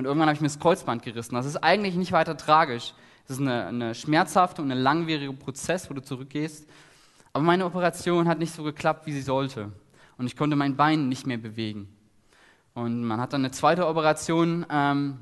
Und 0.00 0.06
irgendwann 0.06 0.28
habe 0.28 0.34
ich 0.34 0.40
mir 0.40 0.46
das 0.46 0.58
Kreuzband 0.58 1.02
gerissen. 1.02 1.34
Das 1.34 1.44
ist 1.44 1.58
eigentlich 1.58 1.94
nicht 1.94 2.10
weiter 2.10 2.34
tragisch. 2.34 2.94
Das 3.28 3.36
ist 3.36 3.42
eine, 3.42 3.66
eine 3.66 3.94
schmerzhafte 3.94 4.62
und 4.62 4.70
ein 4.70 4.78
langwieriger 4.78 5.34
Prozess, 5.34 5.90
wo 5.90 5.94
du 5.94 6.00
zurückgehst. 6.00 6.66
Aber 7.34 7.44
meine 7.44 7.66
Operation 7.66 8.26
hat 8.26 8.38
nicht 8.38 8.54
so 8.54 8.62
geklappt, 8.62 9.04
wie 9.04 9.12
sie 9.12 9.20
sollte. 9.20 9.70
Und 10.16 10.24
ich 10.24 10.38
konnte 10.38 10.56
mein 10.56 10.74
Bein 10.74 11.10
nicht 11.10 11.26
mehr 11.26 11.36
bewegen. 11.36 11.94
Und 12.72 13.04
man 13.04 13.20
hat 13.20 13.34
dann 13.34 13.42
eine 13.42 13.50
zweite 13.50 13.86
Operation 13.86 14.64
ähm, 14.70 15.18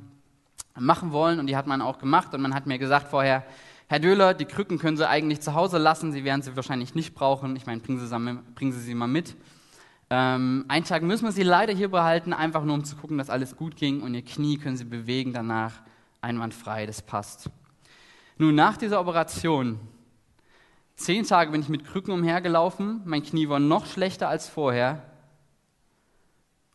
machen 0.79 1.11
wollen 1.11 1.41
und 1.41 1.49
die 1.49 1.57
hat 1.57 1.67
man 1.67 1.83
auch 1.83 1.99
gemacht. 1.99 2.33
Und 2.33 2.41
man 2.41 2.55
hat 2.55 2.69
mir 2.69 2.79
gesagt 2.79 3.09
vorher, 3.09 3.45
Herr 3.89 3.99
Döhler, 3.99 4.33
die 4.33 4.45
Krücken 4.45 4.79
können 4.79 4.97
Sie 4.97 5.09
eigentlich 5.09 5.41
zu 5.41 5.55
Hause 5.55 5.79
lassen, 5.79 6.13
Sie 6.13 6.23
werden 6.23 6.43
sie 6.43 6.55
wahrscheinlich 6.55 6.95
nicht 6.95 7.17
brauchen. 7.17 7.57
Ich 7.57 7.67
meine, 7.67 7.81
bringen 7.81 7.99
Sie, 7.99 8.39
bringen 8.55 8.71
sie, 8.71 8.79
sie 8.81 8.95
mal 8.95 9.09
mit. 9.09 9.35
Ähm, 10.11 10.65
einen 10.69 10.85
Tag 10.85 11.03
müssen 11.03 11.25
wir 11.25 11.33
sie 11.33 11.43
leider 11.43 11.75
hier 11.75 11.91
behalten, 11.91 12.33
einfach 12.33 12.65
nur 12.65 12.75
um 12.75 12.85
zu 12.85 12.97
gucken, 12.97 13.19
dass 13.19 13.29
alles 13.29 13.57
gut 13.57 13.77
ging 13.77 14.01
und 14.01 14.15
Ihr 14.15 14.25
Knie 14.25 14.57
können 14.57 14.77
Sie 14.77 14.85
bewegen 14.85 15.33
danach 15.33 15.83
einwandfrei, 16.23 16.87
das 16.87 17.03
passt. 17.03 17.51
Nun, 18.39 18.55
nach 18.55 18.77
dieser 18.77 19.01
Operation, 19.01 19.79
zehn 20.97 21.25
Tage 21.25 21.51
bin 21.51 21.61
ich 21.61 21.69
mit 21.69 21.85
Krücken 21.85 22.13
umhergelaufen, 22.13 23.03
mein 23.05 23.23
Knie 23.23 23.49
war 23.49 23.59
noch 23.59 23.87
schlechter 23.87 24.29
als 24.29 24.49
vorher. 24.49 25.03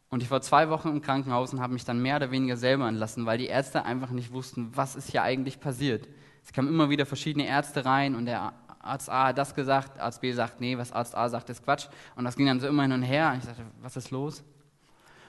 Und 0.09 0.21
ich 0.21 0.29
war 0.29 0.41
zwei 0.41 0.69
Wochen 0.69 0.89
im 0.89 1.01
Krankenhaus 1.01 1.53
und 1.53 1.59
habe 1.59 1.73
mich 1.73 1.85
dann 1.85 1.99
mehr 1.99 2.17
oder 2.17 2.29
weniger 2.29 2.55
selber 2.55 2.87
entlassen, 2.87 3.25
weil 3.25 3.39
die 3.39 3.47
Ärzte 3.47 3.83
einfach 3.83 4.11
nicht 4.11 4.31
wussten, 4.31 4.69
was 4.75 4.95
ist 4.95 5.09
hier 5.09 5.23
eigentlich 5.23 5.59
passiert. 5.59 6.07
Es 6.43 6.53
kamen 6.53 6.67
immer 6.67 6.91
wieder 6.91 7.07
verschiedene 7.07 7.47
Ärzte 7.47 7.83
rein 7.83 8.13
und 8.13 8.27
der 8.27 8.53
Arzt 8.83 9.09
A 9.09 9.27
hat 9.27 9.37
das 9.37 9.55
gesagt, 9.55 9.99
Arzt 9.99 10.21
B 10.21 10.31
sagt, 10.33 10.59
nee, 10.59 10.77
was 10.77 10.91
Arzt 10.91 11.15
A 11.15 11.29
sagt, 11.29 11.49
ist 11.49 11.63
Quatsch. 11.63 11.87
Und 12.15 12.25
das 12.25 12.35
ging 12.35 12.45
dann 12.45 12.59
so 12.59 12.67
immer 12.67 12.83
hin 12.83 12.91
und 12.91 13.03
her. 13.03 13.31
Und 13.31 13.39
ich 13.39 13.45
dachte, 13.45 13.63
was 13.81 13.95
ist 13.95 14.11
los? 14.11 14.43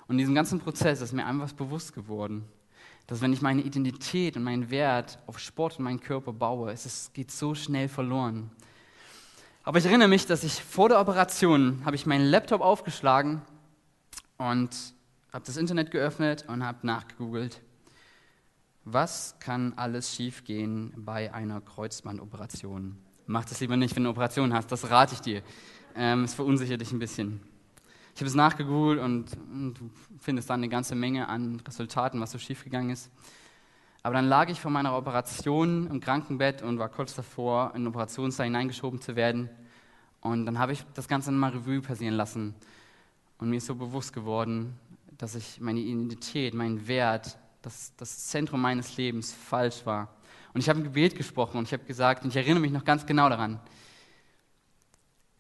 Und 0.06 0.16
in 0.16 0.18
diesem 0.18 0.34
ganzen 0.34 0.58
Prozess 0.60 1.00
ist 1.00 1.12
mir 1.12 1.24
einfach 1.24 1.52
bewusst 1.52 1.94
geworden, 1.94 2.44
dass 3.06 3.20
wenn 3.20 3.32
ich 3.32 3.42
meine 3.42 3.62
Identität 3.62 4.36
und 4.36 4.42
meinen 4.42 4.70
Wert 4.70 5.18
auf 5.26 5.38
Sport 5.38 5.78
und 5.78 5.84
meinen 5.84 6.00
Körper 6.00 6.32
baue, 6.32 6.72
es 6.72 6.84
ist, 6.84 7.14
geht 7.14 7.30
so 7.30 7.54
schnell 7.54 7.88
verloren. 7.88 8.50
Aber 9.62 9.78
ich 9.78 9.86
erinnere 9.86 10.08
mich, 10.08 10.26
dass 10.26 10.44
ich 10.44 10.62
vor 10.62 10.88
der 10.88 11.00
Operation 11.00 11.82
habe 11.84 11.96
ich 11.96 12.04
meinen 12.04 12.26
Laptop 12.26 12.60
aufgeschlagen 12.60 13.40
und 14.36 14.70
habe 15.32 15.44
das 15.46 15.56
Internet 15.56 15.90
geöffnet 15.90 16.44
und 16.48 16.64
habe 16.64 16.86
nachgegoogelt, 16.86 17.62
was 18.84 19.36
kann 19.38 19.72
alles 19.76 20.14
schiefgehen 20.14 20.92
bei 20.96 21.32
einer 21.32 21.62
Kreuzbandoperation? 21.62 22.98
Mach 23.26 23.44
das 23.46 23.60
lieber 23.60 23.76
nicht, 23.76 23.96
wenn 23.96 24.04
du 24.04 24.10
eine 24.10 24.14
Operation 24.14 24.52
hast, 24.52 24.70
das 24.70 24.90
rate 24.90 25.14
ich 25.14 25.20
dir. 25.20 25.42
Ähm, 25.96 26.24
es 26.24 26.34
verunsichert 26.34 26.80
dich 26.80 26.92
ein 26.92 26.98
bisschen. 26.98 27.40
Ich 28.14 28.20
habe 28.20 28.28
es 28.28 28.34
nachgegoogelt 28.34 29.00
und, 29.00 29.26
und, 29.52 29.74
du 29.74 29.90
findest 30.20 30.50
dann 30.50 30.60
eine 30.60 30.68
ganze 30.68 30.94
Menge 30.94 31.28
an 31.28 31.60
Resultaten, 31.66 32.20
was 32.20 32.32
so 32.32 32.38
schiefgegangen 32.38 32.90
ist. 32.90 33.10
Aber 34.02 34.14
dann 34.14 34.26
lag 34.26 34.50
ich 34.50 34.60
vor 34.60 34.70
meiner 34.70 34.96
Operation 34.96 35.86
im 35.86 36.00
Krankenbett 36.00 36.62
und 36.62 36.78
war 36.78 36.90
kurz 36.90 37.14
davor, 37.14 37.72
in 37.74 37.82
den 37.82 37.88
Operationssaal 37.88 38.44
hineingeschoben 38.44 39.00
zu 39.00 39.16
werden. 39.16 39.48
Und 40.20 40.44
dann 40.44 40.58
habe 40.58 40.72
ich 40.72 40.84
das 40.92 41.08
Ganze 41.08 41.32
mal 41.32 41.50
Revue 41.50 41.80
passieren 41.80 42.14
lassen. 42.14 42.54
Und 43.38 43.48
mir 43.48 43.56
ist 43.56 43.66
so 43.66 43.74
bewusst 43.74 44.12
geworden, 44.12 44.78
dass 45.16 45.34
ich 45.34 45.60
meine 45.60 45.80
Identität, 45.80 46.52
meinen 46.52 46.86
Wert, 46.86 47.38
dass 47.62 47.96
das 47.96 48.26
Zentrum 48.26 48.60
meines 48.60 48.98
Lebens 48.98 49.32
falsch 49.32 49.86
war. 49.86 50.14
Und 50.54 50.60
ich 50.60 50.68
habe 50.68 50.80
ein 50.80 50.84
Gebet 50.84 51.16
gesprochen 51.16 51.58
und 51.58 51.64
ich 51.64 51.72
habe 51.72 51.84
gesagt, 51.84 52.22
und 52.22 52.30
ich 52.30 52.36
erinnere 52.36 52.60
mich 52.60 52.70
noch 52.70 52.84
ganz 52.84 53.04
genau 53.04 53.28
daran, 53.28 53.60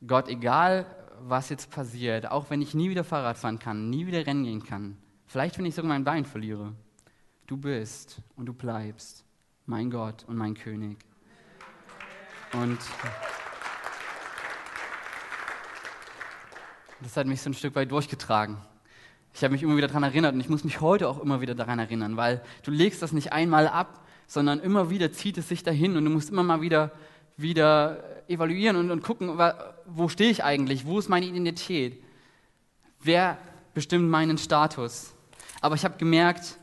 Gott, 0.06 0.28
egal 0.28 0.86
was 1.20 1.48
jetzt 1.48 1.70
passiert, 1.70 2.30
auch 2.30 2.50
wenn 2.50 2.60
ich 2.60 2.74
nie 2.74 2.90
wieder 2.90 3.04
Fahrrad 3.04 3.38
fahren 3.38 3.60
kann, 3.60 3.88
nie 3.88 4.06
wieder 4.06 4.26
rennen 4.26 4.44
gehen 4.44 4.64
kann, 4.64 4.98
vielleicht 5.26 5.56
wenn 5.56 5.64
ich 5.64 5.76
sogar 5.76 5.88
mein 5.88 6.04
Bein 6.04 6.24
verliere, 6.24 6.72
du 7.46 7.56
bist 7.56 8.20
und 8.36 8.46
du 8.46 8.52
bleibst 8.52 9.24
mein 9.66 9.90
Gott 9.90 10.24
und 10.26 10.36
mein 10.36 10.54
König. 10.54 10.98
Und 12.52 12.78
das 17.00 17.16
hat 17.16 17.26
mich 17.28 17.40
so 17.40 17.50
ein 17.50 17.54
Stück 17.54 17.76
weit 17.76 17.90
durchgetragen. 17.90 18.58
Ich 19.32 19.42
habe 19.42 19.52
mich 19.52 19.62
immer 19.62 19.76
wieder 19.76 19.88
daran 19.88 20.02
erinnert 20.02 20.34
und 20.34 20.40
ich 20.40 20.48
muss 20.48 20.64
mich 20.64 20.80
heute 20.80 21.08
auch 21.08 21.20
immer 21.20 21.40
wieder 21.40 21.54
daran 21.54 21.78
erinnern, 21.78 22.16
weil 22.16 22.42
du 22.64 22.72
legst 22.72 23.00
das 23.00 23.12
nicht 23.12 23.32
einmal 23.32 23.68
ab, 23.68 24.03
sondern 24.26 24.60
immer 24.60 24.90
wieder 24.90 25.12
zieht 25.12 25.38
es 25.38 25.48
sich 25.48 25.62
dahin 25.62 25.96
und 25.96 26.04
du 26.04 26.10
musst 26.10 26.30
immer 26.30 26.42
mal 26.42 26.60
wieder, 26.60 26.90
wieder 27.36 28.02
evaluieren 28.28 28.76
und, 28.76 28.90
und 28.90 29.02
gucken, 29.02 29.38
wo 29.86 30.08
stehe 30.08 30.30
ich 30.30 30.44
eigentlich, 30.44 30.86
wo 30.86 30.98
ist 30.98 31.08
meine 31.08 31.26
Identität, 31.26 32.02
wer 33.02 33.38
bestimmt 33.74 34.08
meinen 34.08 34.38
Status. 34.38 35.14
Aber 35.60 35.74
ich 35.74 35.84
habe 35.84 35.98
gemerkt, 35.98 36.58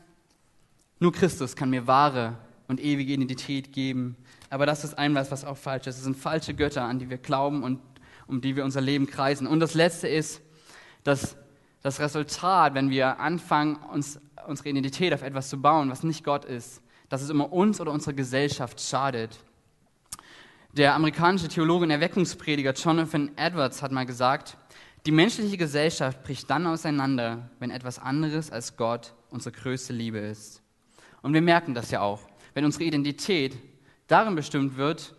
nur 0.98 1.12
Christus 1.12 1.56
kann 1.56 1.70
mir 1.70 1.86
wahre 1.86 2.36
und 2.68 2.80
ewige 2.80 3.12
Identität 3.12 3.72
geben. 3.72 4.16
Aber 4.50 4.66
das 4.66 4.84
ist 4.84 4.98
ein 4.98 5.14
was, 5.14 5.30
was 5.30 5.44
auch 5.44 5.56
falsch 5.56 5.86
ist. 5.86 5.96
Es 5.96 6.04
sind 6.04 6.16
falsche 6.16 6.54
Götter, 6.54 6.82
an 6.82 6.98
die 6.98 7.10
wir 7.10 7.18
glauben 7.18 7.62
und 7.62 7.80
um 8.26 8.40
die 8.40 8.54
wir 8.56 8.64
unser 8.64 8.80
Leben 8.80 9.06
kreisen. 9.06 9.46
Und 9.46 9.60
das 9.60 9.74
Letzte 9.74 10.08
ist, 10.08 10.40
dass 11.04 11.36
das 11.82 12.00
Resultat, 12.00 12.74
wenn 12.74 12.90
wir 12.90 13.18
anfangen, 13.18 13.76
uns, 13.76 14.20
unsere 14.46 14.68
Identität 14.68 15.12
auf 15.12 15.22
etwas 15.22 15.48
zu 15.48 15.60
bauen, 15.60 15.90
was 15.90 16.02
nicht 16.02 16.22
Gott 16.22 16.44
ist, 16.44 16.81
dass 17.12 17.20
es 17.20 17.28
immer 17.28 17.52
uns 17.52 17.78
oder 17.78 17.92
unserer 17.92 18.14
Gesellschaft 18.14 18.80
schadet. 18.80 19.38
Der 20.72 20.94
amerikanische 20.94 21.46
Theologe 21.46 21.84
und 21.84 21.90
Erweckungsprediger 21.90 22.72
Jonathan 22.72 23.32
Edwards 23.36 23.82
hat 23.82 23.92
mal 23.92 24.06
gesagt, 24.06 24.56
die 25.04 25.12
menschliche 25.12 25.58
Gesellschaft 25.58 26.24
bricht 26.24 26.48
dann 26.48 26.66
auseinander, 26.66 27.50
wenn 27.58 27.70
etwas 27.70 27.98
anderes 27.98 28.50
als 28.50 28.78
Gott 28.78 29.12
unsere 29.28 29.54
größte 29.54 29.92
Liebe 29.92 30.20
ist. 30.20 30.62
Und 31.20 31.34
wir 31.34 31.42
merken 31.42 31.74
das 31.74 31.90
ja 31.90 32.00
auch. 32.00 32.20
Wenn 32.54 32.64
unsere 32.64 32.84
Identität 32.84 33.58
darin 34.06 34.34
bestimmt 34.34 34.78
wird, 34.78 35.14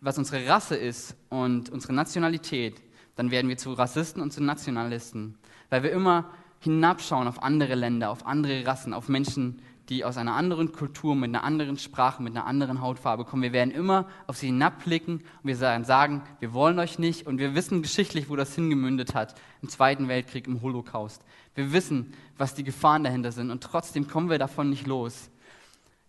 was 0.00 0.16
unsere 0.18 0.46
Rasse 0.46 0.76
ist 0.76 1.16
und 1.30 1.68
unsere 1.68 1.94
Nationalität, 1.94 2.80
dann 3.16 3.32
werden 3.32 3.48
wir 3.48 3.56
zu 3.56 3.72
Rassisten 3.72 4.22
und 4.22 4.32
zu 4.32 4.40
Nationalisten, 4.40 5.36
weil 5.68 5.82
wir 5.82 5.90
immer 5.90 6.30
hinabschauen 6.64 7.28
auf 7.28 7.42
andere 7.42 7.74
Länder, 7.74 8.10
auf 8.10 8.26
andere 8.26 8.66
Rassen, 8.66 8.92
auf 8.92 9.08
Menschen, 9.08 9.60
die 9.88 10.04
aus 10.04 10.16
einer 10.16 10.34
anderen 10.34 10.72
Kultur, 10.72 11.14
mit 11.14 11.28
einer 11.28 11.44
anderen 11.44 11.76
Sprache, 11.76 12.22
mit 12.22 12.34
einer 12.34 12.46
anderen 12.46 12.80
Hautfarbe 12.80 13.24
kommen. 13.24 13.42
Wir 13.42 13.52
werden 13.52 13.70
immer 13.70 14.08
auf 14.26 14.38
sie 14.38 14.46
hinabblicken 14.46 15.16
und 15.16 15.44
wir 15.44 15.56
sagen, 15.56 16.22
wir 16.40 16.54
wollen 16.54 16.78
euch 16.78 16.98
nicht 16.98 17.26
und 17.26 17.38
wir 17.38 17.54
wissen 17.54 17.82
geschichtlich, 17.82 18.30
wo 18.30 18.36
das 18.36 18.54
hingemündet 18.54 19.14
hat, 19.14 19.34
im 19.60 19.68
Zweiten 19.68 20.08
Weltkrieg, 20.08 20.46
im 20.46 20.62
Holocaust. 20.62 21.22
Wir 21.54 21.72
wissen, 21.72 22.14
was 22.38 22.54
die 22.54 22.64
Gefahren 22.64 23.04
dahinter 23.04 23.30
sind 23.30 23.50
und 23.50 23.62
trotzdem 23.62 24.08
kommen 24.08 24.30
wir 24.30 24.38
davon 24.38 24.70
nicht 24.70 24.86
los. 24.86 25.30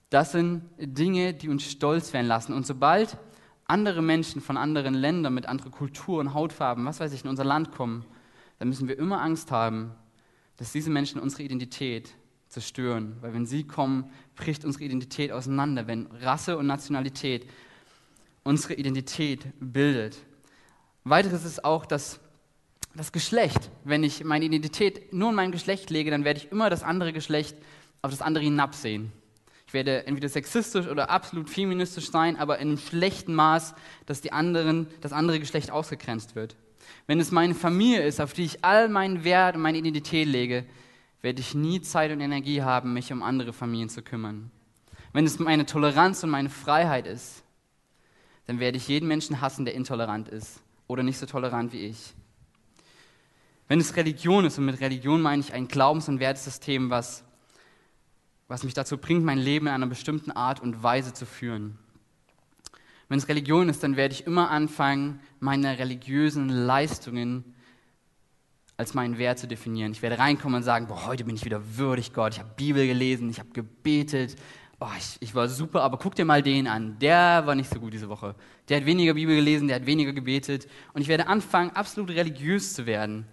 Das 0.10 0.32
sind 0.32 0.64
Dinge, 0.78 1.34
die 1.34 1.50
uns 1.50 1.70
stolz 1.70 2.14
werden 2.14 2.28
lassen. 2.28 2.54
Und 2.54 2.66
sobald 2.66 3.18
andere 3.66 4.02
Menschen 4.02 4.40
von 4.40 4.56
anderen 4.56 4.94
Ländern 4.94 5.34
mit 5.34 5.48
anderen 5.48 5.72
Kulturen, 5.72 6.34
Hautfarben, 6.34 6.86
was 6.86 7.00
weiß 7.02 7.12
ich, 7.12 7.24
in 7.24 7.30
unser 7.30 7.44
Land 7.44 7.74
kommen, 7.74 8.06
dann 8.60 8.70
müssen 8.70 8.88
wir 8.88 8.98
immer 8.98 9.22
Angst 9.22 9.52
haben, 9.52 9.92
dass 10.58 10.72
diese 10.72 10.90
Menschen 10.90 11.20
unsere 11.20 11.44
Identität 11.44 12.10
zerstören. 12.48 13.18
Weil 13.22 13.34
wenn 13.34 13.46
sie 13.46 13.66
kommen, 13.66 14.12
bricht 14.36 14.66
unsere 14.66 14.86
Identität 14.86 15.32
auseinander, 15.32 15.88
wenn 15.88 16.08
Rasse 16.08 16.58
und 16.58 16.68
Nationalität 16.68 17.48
unsere 18.44 18.76
Identität 18.76 19.46
bildet. 19.60 20.18
Weiteres 21.04 21.44
ist 21.46 21.66
auch 21.66 21.86
das, 21.86 22.20
das 22.96 23.12
Geschlecht. 23.12 23.72
Wenn 23.84 24.04
ich 24.04 24.24
meine 24.24 24.46
Identität 24.46 25.12
nur 25.14 25.30
in 25.30 25.36
mein 25.36 25.52
Geschlecht 25.52 25.90
lege, 25.90 26.12
dann 26.12 26.24
werde 26.24 26.40
ich 26.40 26.52
immer 26.52 26.70
das 26.70 26.84
andere 26.84 27.12
Geschlecht 27.12 27.58
auf 28.02 28.12
das 28.12 28.22
andere 28.22 28.44
hinabsehen. 28.44 29.12
Ich 29.68 29.74
werde 29.74 30.06
entweder 30.06 30.30
sexistisch 30.30 30.88
oder 30.88 31.10
absolut 31.10 31.50
feministisch 31.50 32.12
sein, 32.12 32.38
aber 32.38 32.60
in 32.60 32.70
einem 32.70 32.78
schlechten 32.78 33.34
Maß, 33.34 33.74
dass 34.06 34.22
die 34.22 34.32
anderen, 34.32 34.88
das 35.02 35.12
andere 35.12 35.40
Geschlecht 35.40 35.72
ausgegrenzt 35.72 36.36
wird. 36.36 36.56
Wenn 37.08 37.20
es 37.20 37.32
meine 37.32 37.54
Familie 37.54 38.04
ist, 38.04 38.20
auf 38.20 38.34
die 38.34 38.46
ich 38.46 38.66
all 38.66 38.90
meinen 38.90 39.24
Wert 39.24 39.56
und 39.56 39.62
meine 39.62 39.78
Identität 39.78 40.28
lege, 40.28 40.66
werde 41.22 41.40
ich 41.40 41.54
nie 41.54 41.82
Zeit 41.82 42.12
und 42.12 42.22
Energie 42.22 42.62
haben, 42.62 42.94
mich 42.94 43.12
um 43.12 43.24
andere 43.24 43.54
Familien 43.54 43.90
zu 43.90 44.02
kümmern. 44.02 44.52
Wenn 45.14 45.26
es 45.26 45.40
meine 45.40 45.66
Toleranz 45.66 46.24
und 46.24 46.30
meine 46.30 46.50
Freiheit 46.50 47.08
ist, 47.08 47.44
dann 48.48 48.60
werde 48.60 48.78
ich 48.78 48.88
jeden 48.88 49.08
Menschen 49.08 49.42
hassen, 49.42 49.66
der 49.66 49.74
intolerant 49.74 50.30
ist 50.30 50.62
oder 50.88 51.04
nicht 51.04 51.18
so 51.18 51.26
tolerant 51.26 51.74
wie 51.74 51.86
ich. 51.86 52.14
Wenn 53.68 53.80
es 53.80 53.96
Religion 53.96 54.46
ist, 54.46 54.60
und 54.60 54.66
mit 54.66 54.80
Religion 54.80 55.22
meine 55.22 55.40
ich 55.42 55.54
ein 55.54 55.68
Glaubens- 55.68 56.08
und 56.08 56.20
Wertesystem, 56.20 56.90
was, 56.90 57.24
was 58.48 58.64
mich 58.64 58.76
dazu 58.76 58.98
bringt, 58.98 59.24
mein 59.24 59.40
Leben 59.40 59.66
in 59.68 59.74
einer 59.74 59.88
bestimmten 59.88 60.32
Art 60.32 60.60
und 60.60 60.84
Weise 60.84 61.14
zu 61.14 61.26
führen. 61.26 61.80
Wenn 63.08 63.18
es 63.18 63.28
Religion 63.28 63.70
ist, 63.70 63.84
dann 63.84 63.96
werde 63.96 64.14
ich 64.14 64.26
immer 64.26 64.50
anfangen, 64.50 65.20
meine 65.40 65.78
religiösen 65.78 66.50
Leistungen 66.50 67.56
als 68.78 68.94
meinen 68.94 69.18
Wert 69.18 69.40
zu 69.40 69.48
definieren. 69.48 69.92
Ich 69.92 70.02
werde 70.02 70.20
reinkommen 70.20 70.58
und 70.58 70.64
sagen, 70.64 70.88
boah, 70.88 71.06
heute 71.06 71.24
bin 71.24 71.36
ich 71.36 71.46
wieder 71.46 71.62
würdig, 71.78 72.14
Gott. 72.14 72.34
Ich 72.34 72.40
habe 72.40 72.50
Bibel 72.56 72.86
gelesen, 72.86 73.30
ich 73.30 73.40
habe 73.40 73.50
gebetet. 73.50 74.36
Oh, 74.80 74.88
ich, 74.98 75.18
ich 75.22 75.34
war 75.34 75.48
super, 75.48 75.84
aber 75.84 75.98
guck 75.98 76.16
dir 76.16 76.26
mal 76.26 76.44
den 76.44 76.68
an. 76.68 77.00
Der 77.00 77.44
war 77.46 77.56
nicht 77.56 77.70
so 77.70 77.80
gut 77.80 77.94
diese 77.94 78.10
Woche. 78.10 78.36
Der 78.68 78.78
hat 78.78 78.86
weniger 78.86 79.14
Bibel 79.14 79.36
gelesen, 79.36 79.68
der 79.68 79.78
hat 79.78 79.86
weniger 79.86 80.12
gebetet. 80.12 80.68
Und 80.94 81.02
ich 81.02 81.08
werde 81.08 81.28
anfangen, 81.28 81.72
absolut 81.72 82.10
religiös 82.10 82.74
zu 82.74 82.86
werden. 82.86 83.26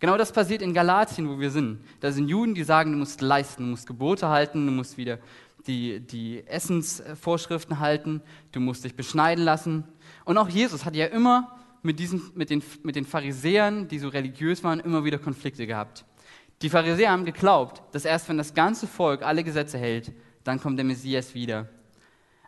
Genau 0.00 0.16
das 0.16 0.32
passiert 0.32 0.60
in 0.60 0.74
Galatien, 0.74 1.28
wo 1.28 1.38
wir 1.38 1.50
sind. 1.50 1.80
Da 2.00 2.12
sind 2.12 2.28
Juden, 2.28 2.54
die 2.54 2.64
sagen, 2.64 2.92
du 2.92 2.98
musst 2.98 3.20
leisten, 3.20 3.64
du 3.64 3.70
musst 3.70 3.86
Gebote 3.86 4.28
halten, 4.28 4.66
du 4.66 4.72
musst 4.72 4.98
wieder 4.98 5.18
die, 5.66 6.00
die 6.00 6.46
Essensvorschriften 6.46 7.80
halten, 7.80 8.22
du 8.52 8.60
musst 8.60 8.84
dich 8.84 8.94
beschneiden 8.94 9.44
lassen. 9.44 9.84
Und 10.24 10.38
auch 10.38 10.48
Jesus 10.48 10.84
hat 10.84 10.96
ja 10.96 11.06
immer 11.06 11.56
mit, 11.82 11.98
diesen, 11.98 12.22
mit, 12.34 12.50
den, 12.50 12.62
mit 12.82 12.96
den 12.96 13.04
Pharisäern, 13.04 13.88
die 13.88 13.98
so 13.98 14.08
religiös 14.08 14.62
waren, 14.64 14.80
immer 14.80 15.04
wieder 15.04 15.18
Konflikte 15.18 15.66
gehabt. 15.66 16.04
Die 16.62 16.68
Pharisäer 16.68 17.10
haben 17.10 17.24
geglaubt, 17.24 17.82
dass 17.92 18.04
erst 18.04 18.28
wenn 18.28 18.36
das 18.36 18.54
ganze 18.54 18.86
Volk 18.86 19.22
alle 19.22 19.44
Gesetze 19.44 19.78
hält, 19.78 20.12
dann 20.44 20.60
kommt 20.60 20.78
der 20.78 20.84
Messias 20.84 21.34
wieder. 21.34 21.68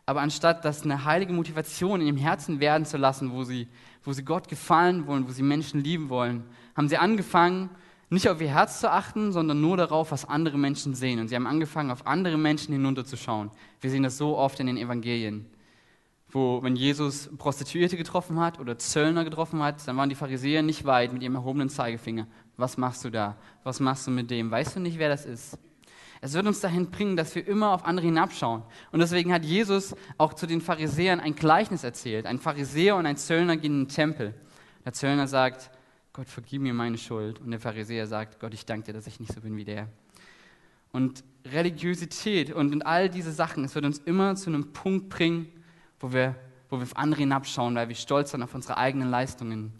Aber 0.05 0.21
anstatt 0.21 0.65
das 0.65 0.83
eine 0.83 1.05
heilige 1.05 1.33
Motivation 1.33 2.01
in 2.01 2.07
ihrem 2.07 2.17
Herzen 2.17 2.59
werden 2.59 2.85
zu 2.85 2.97
lassen, 2.97 3.31
wo 3.31 3.43
sie, 3.43 3.67
wo 4.03 4.11
sie 4.11 4.23
Gott 4.23 4.49
gefallen 4.49 5.07
wollen, 5.07 5.27
wo 5.27 5.31
sie 5.31 5.43
Menschen 5.43 5.81
lieben 5.81 6.09
wollen, 6.09 6.43
haben 6.75 6.89
sie 6.89 6.97
angefangen, 6.97 7.69
nicht 8.13 8.29
auf 8.29 8.41
ihr 8.41 8.49
Herz 8.49 8.79
zu 8.79 8.91
achten, 8.91 9.31
sondern 9.31 9.61
nur 9.61 9.77
darauf, 9.77 10.11
was 10.11 10.25
andere 10.25 10.57
Menschen 10.57 10.93
sehen. 10.93 11.19
Und 11.19 11.27
sie 11.27 11.35
haben 11.35 11.47
angefangen, 11.47 11.91
auf 11.91 12.05
andere 12.07 12.37
Menschen 12.37 12.73
hinunterzuschauen. 12.73 13.51
Wir 13.81 13.89
sehen 13.89 14.03
das 14.03 14.17
so 14.17 14.37
oft 14.37 14.59
in 14.59 14.67
den 14.67 14.77
Evangelien. 14.77 15.45
wo, 16.33 16.63
wenn 16.63 16.75
Jesus 16.75 17.29
Prostituierte 17.37 17.95
getroffen 17.95 18.39
hat 18.39 18.59
oder 18.59 18.77
Zöllner 18.77 19.23
getroffen 19.23 19.61
hat, 19.61 19.87
dann 19.87 19.97
waren 19.97 20.09
die 20.09 20.15
Pharisäer 20.15 20.63
nicht 20.63 20.83
weit 20.83 21.13
mit 21.13 21.21
ihrem 21.21 21.35
erhobenen 21.35 21.69
Zeigefinger. 21.69 22.27
Was 22.57 22.77
machst 22.77 23.05
du 23.05 23.09
da? 23.09 23.35
Was 23.63 23.79
machst 23.79 24.07
du 24.07 24.11
mit 24.11 24.31
dem? 24.31 24.49
Weißt 24.49 24.75
du 24.75 24.79
nicht, 24.79 24.97
wer 24.97 25.09
das 25.09 25.25
ist? 25.25 25.57
Es 26.21 26.33
wird 26.33 26.47
uns 26.47 26.61
dahin 26.61 26.89
bringen, 26.89 27.17
dass 27.17 27.35
wir 27.35 27.45
immer 27.47 27.71
auf 27.71 27.85
andere 27.85 28.05
hinabschauen. 28.05 28.63
Und 28.91 28.99
deswegen 28.99 29.33
hat 29.33 29.43
Jesus 29.43 29.93
auch 30.17 30.33
zu 30.33 30.47
den 30.47 30.61
Pharisäern 30.61 31.19
ein 31.19 31.35
Gleichnis 31.35 31.83
erzählt. 31.83 32.25
Ein 32.25 32.39
Pharisäer 32.39 32.95
und 32.95 33.05
ein 33.05 33.17
Zöllner 33.17 33.57
gehen 33.57 33.73
in 33.73 33.79
den 33.83 33.89
Tempel. 33.89 34.33
Der 34.85 34.93
Zöllner 34.93 35.27
sagt, 35.27 35.69
Gott, 36.15 36.29
vergib 36.29 36.61
mir 36.61 36.75
meine 36.75 36.99
Schuld. 36.99 37.39
Und 37.39 37.49
der 37.49 37.59
Pharisäer 37.59 38.05
sagt, 38.05 38.39
Gott, 38.39 38.53
ich 38.53 38.67
danke 38.67 38.85
dir, 38.85 38.93
dass 38.93 39.07
ich 39.07 39.19
nicht 39.19 39.33
so 39.33 39.41
bin 39.41 39.57
wie 39.57 39.63
der. 39.63 39.87
Und 40.91 41.23
Religiosität 41.43 42.53
und, 42.53 42.85
all 42.85 43.09
diese 43.09 43.31
Sachen, 43.31 43.63
es 43.63 43.73
wird 43.73 43.83
uns 43.83 43.97
immer 43.97 44.35
zu 44.35 44.51
einem 44.51 44.73
Punkt 44.73 45.09
bringen, 45.09 45.47
wo 45.99 46.13
wir, 46.13 46.35
wo 46.69 46.77
wir 46.77 46.83
auf 46.83 46.95
andere 46.97 47.21
hinabschauen, 47.21 47.73
weil 47.73 47.89
wir 47.89 47.95
stolz 47.95 48.29
sind 48.29 48.43
auf 48.43 48.53
unsere 48.53 48.77
eigenen 48.77 49.09
Leistungen. 49.09 49.73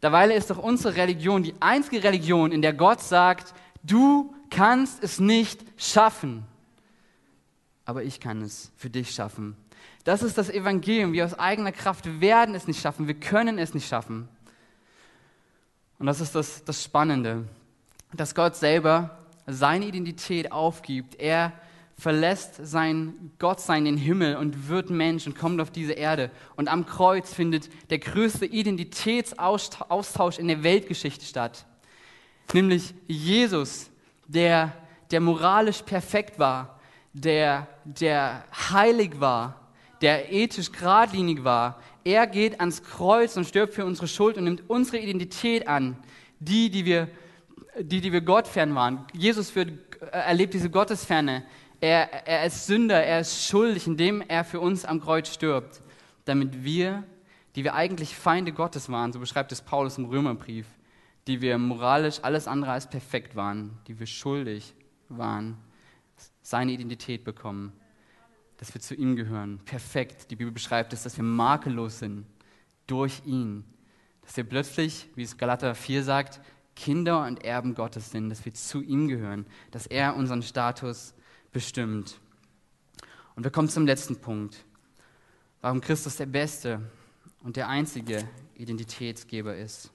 Dabei 0.00 0.32
ist 0.32 0.48
doch 0.48 0.58
unsere 0.58 0.94
Religion 0.94 1.42
die 1.42 1.54
einzige 1.58 2.04
Religion, 2.04 2.52
in 2.52 2.62
der 2.62 2.72
Gott 2.72 3.00
sagt, 3.00 3.52
du 3.82 4.32
kannst 4.48 5.02
es 5.02 5.18
nicht 5.18 5.60
schaffen, 5.76 6.44
aber 7.84 8.04
ich 8.04 8.20
kann 8.20 8.42
es 8.42 8.70
für 8.76 8.90
dich 8.90 9.10
schaffen. 9.10 9.56
Das 10.04 10.22
ist 10.22 10.38
das 10.38 10.50
Evangelium. 10.50 11.12
Wir 11.12 11.24
aus 11.24 11.36
eigener 11.36 11.72
Kraft 11.72 12.20
werden 12.20 12.54
es 12.54 12.68
nicht 12.68 12.80
schaffen. 12.80 13.08
Wir 13.08 13.14
können 13.14 13.58
es 13.58 13.74
nicht 13.74 13.88
schaffen. 13.88 14.28
Und 16.00 16.06
das 16.06 16.20
ist 16.22 16.34
das, 16.34 16.64
das 16.64 16.82
Spannende, 16.82 17.44
dass 18.14 18.34
Gott 18.34 18.56
selber 18.56 19.18
seine 19.46 19.84
Identität 19.84 20.50
aufgibt. 20.50 21.20
Er 21.20 21.52
verlässt 21.98 22.54
sein 22.66 23.32
Gottsein, 23.38 23.84
den 23.84 23.98
Himmel 23.98 24.36
und 24.36 24.68
wird 24.68 24.88
Mensch 24.88 25.26
und 25.26 25.36
kommt 25.36 25.60
auf 25.60 25.70
diese 25.70 25.92
Erde. 25.92 26.30
Und 26.56 26.68
am 26.68 26.86
Kreuz 26.86 27.34
findet 27.34 27.68
der 27.90 27.98
größte 27.98 28.46
Identitätsaustausch 28.46 30.38
in 30.38 30.48
der 30.48 30.62
Weltgeschichte 30.62 31.26
statt. 31.26 31.66
Nämlich 32.54 32.94
Jesus, 33.06 33.90
der, 34.26 34.72
der 35.10 35.20
moralisch 35.20 35.82
perfekt 35.82 36.38
war, 36.38 36.80
der, 37.12 37.68
der 37.84 38.44
heilig 38.70 39.20
war, 39.20 39.60
der 40.00 40.32
ethisch 40.32 40.72
geradlinig 40.72 41.44
war. 41.44 41.82
Er 42.04 42.26
geht 42.26 42.60
ans 42.60 42.82
Kreuz 42.82 43.36
und 43.36 43.46
stirbt 43.46 43.74
für 43.74 43.84
unsere 43.84 44.08
Schuld 44.08 44.36
und 44.36 44.44
nimmt 44.44 44.68
unsere 44.68 44.98
Identität 44.98 45.68
an, 45.68 45.96
die, 46.38 46.70
die 46.70 46.84
wir, 46.84 47.08
die, 47.78 48.00
die 48.00 48.12
wir 48.12 48.22
Gott 48.22 48.48
fern 48.48 48.74
waren. 48.74 49.04
Jesus 49.12 49.54
wird, 49.54 49.72
erlebt 50.12 50.54
diese 50.54 50.70
Gottesferne. 50.70 51.44
Er, 51.80 52.26
er 52.26 52.46
ist 52.46 52.66
Sünder, 52.66 53.02
er 53.02 53.20
ist 53.20 53.46
schuldig, 53.46 53.86
indem 53.86 54.22
er 54.26 54.44
für 54.44 54.60
uns 54.60 54.84
am 54.84 55.00
Kreuz 55.00 55.32
stirbt, 55.32 55.82
damit 56.24 56.64
wir, 56.64 57.04
die 57.56 57.64
wir 57.64 57.74
eigentlich 57.74 58.14
Feinde 58.14 58.52
Gottes 58.52 58.90
waren, 58.90 59.12
so 59.12 59.18
beschreibt 59.18 59.52
es 59.52 59.60
Paulus 59.60 59.98
im 59.98 60.04
Römerbrief, 60.06 60.66
die 61.26 61.40
wir 61.40 61.58
moralisch 61.58 62.20
alles 62.22 62.46
andere 62.46 62.72
als 62.72 62.88
perfekt 62.88 63.36
waren, 63.36 63.78
die 63.86 63.98
wir 63.98 64.06
schuldig 64.06 64.74
waren, 65.08 65.56
seine 66.42 66.72
Identität 66.72 67.24
bekommen, 67.24 67.72
dass 68.60 68.74
wir 68.74 68.80
zu 68.82 68.94
ihm 68.94 69.16
gehören, 69.16 69.58
perfekt. 69.64 70.30
Die 70.30 70.36
Bibel 70.36 70.52
beschreibt 70.52 70.92
es, 70.92 71.02
dass 71.02 71.16
wir 71.16 71.24
makellos 71.24 72.00
sind 72.00 72.26
durch 72.86 73.22
ihn, 73.24 73.64
dass 74.20 74.36
wir 74.36 74.44
plötzlich, 74.44 75.08
wie 75.14 75.22
es 75.22 75.38
Galater 75.38 75.74
4 75.74 76.04
sagt, 76.04 76.42
Kinder 76.76 77.24
und 77.24 77.42
Erben 77.42 77.74
Gottes 77.74 78.10
sind, 78.10 78.28
dass 78.28 78.44
wir 78.44 78.52
zu 78.52 78.82
ihm 78.82 79.08
gehören, 79.08 79.46
dass 79.70 79.86
er 79.86 80.14
unseren 80.14 80.42
Status 80.42 81.14
bestimmt. 81.52 82.20
Und 83.34 83.44
wir 83.44 83.50
kommen 83.50 83.70
zum 83.70 83.86
letzten 83.86 84.20
Punkt, 84.20 84.62
warum 85.62 85.80
Christus 85.80 86.16
der 86.16 86.26
beste 86.26 86.82
und 87.42 87.56
der 87.56 87.68
einzige 87.68 88.28
Identitätsgeber 88.56 89.56
ist. 89.56 89.90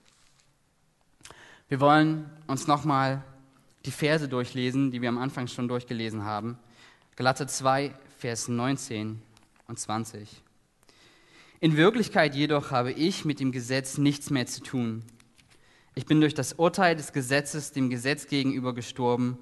Wir 1.68 1.80
wollen 1.80 2.32
uns 2.48 2.66
nochmal 2.66 3.24
die 3.86 3.92
Verse 3.92 4.28
durchlesen, 4.28 4.90
die 4.90 5.04
wir 5.04 5.10
am 5.10 5.20
Anfang 5.20 5.46
schon 5.46 5.68
durchgelesen 5.68 6.24
haben. 6.24 6.58
Galater 7.16 7.48
2, 7.48 7.94
Vers 8.26 8.48
19 8.48 9.22
und 9.68 9.80
20. 9.80 10.28
In 11.60 11.78
Wirklichkeit 11.78 12.34
jedoch 12.34 12.72
habe 12.72 12.92
ich 12.92 13.24
mit 13.24 13.40
dem 13.40 13.52
Gesetz 13.52 14.00
nichts 14.00 14.32
mehr 14.32 14.48
zu 14.48 14.64
tun. 14.64 15.04
Ich 15.94 16.08
bin 16.08 16.22
durch 16.22 16.34
das 16.34 16.54
Urteil 16.54 16.96
des 16.96 17.14
Gesetzes 17.14 17.72
dem 17.72 17.92
Gesetz 17.92 18.26
gegenüber 18.26 18.74
gestorben 18.74 19.38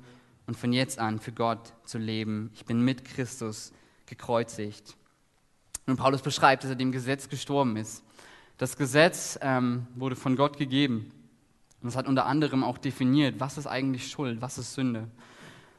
und 0.48 0.58
von 0.58 0.74
jetzt 0.74 1.00
an 1.00 1.22
für 1.22 1.32
Gott 1.32 1.72
zu 1.86 1.98
leben. 1.98 2.52
Ich 2.56 2.66
bin 2.66 2.82
mit 2.82 3.06
Christus 3.06 3.72
gekreuzigt. 4.06 4.98
Und 5.86 5.96
Paulus 5.96 6.22
beschreibt, 6.22 6.66
dass 6.66 6.72
er 6.72 6.76
dem 6.76 6.92
Gesetz 6.92 7.30
gestorben 7.30 7.78
ist. 7.78 8.04
Das 8.58 8.76
Gesetz 8.76 9.40
ähm, 9.42 9.88
wurde 9.96 10.18
von 10.18 10.36
Gott 10.36 10.58
gegeben. 10.58 11.10
Und 11.82 11.88
es 11.88 11.96
hat 11.96 12.06
unter 12.06 12.26
anderem 12.26 12.66
auch 12.66 12.80
definiert, 12.80 13.36
was 13.40 13.58
ist 13.58 13.66
eigentlich 13.66 14.12
Schuld, 14.12 14.42
was 14.42 14.58
ist 14.58 14.74
Sünde. 14.74 15.10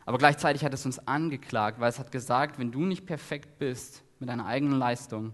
Aber 0.07 0.19
gleichzeitig 0.19 0.65
hat 0.65 0.75
es 0.75 0.85
uns 0.85 0.99
angeklagt, 1.07 1.81
weil 1.81 1.89
es 1.89 1.99
hat 1.99 2.13
gesagt, 2.13 2.59
wenn 2.59 2.71
du 2.71 2.81
nicht 2.81 3.07
perfekt 3.07 3.59
bist 3.59 4.03
mit 4.21 4.29
deiner 4.29 4.47
eigenen 4.47 4.79
Leistung, 4.79 5.33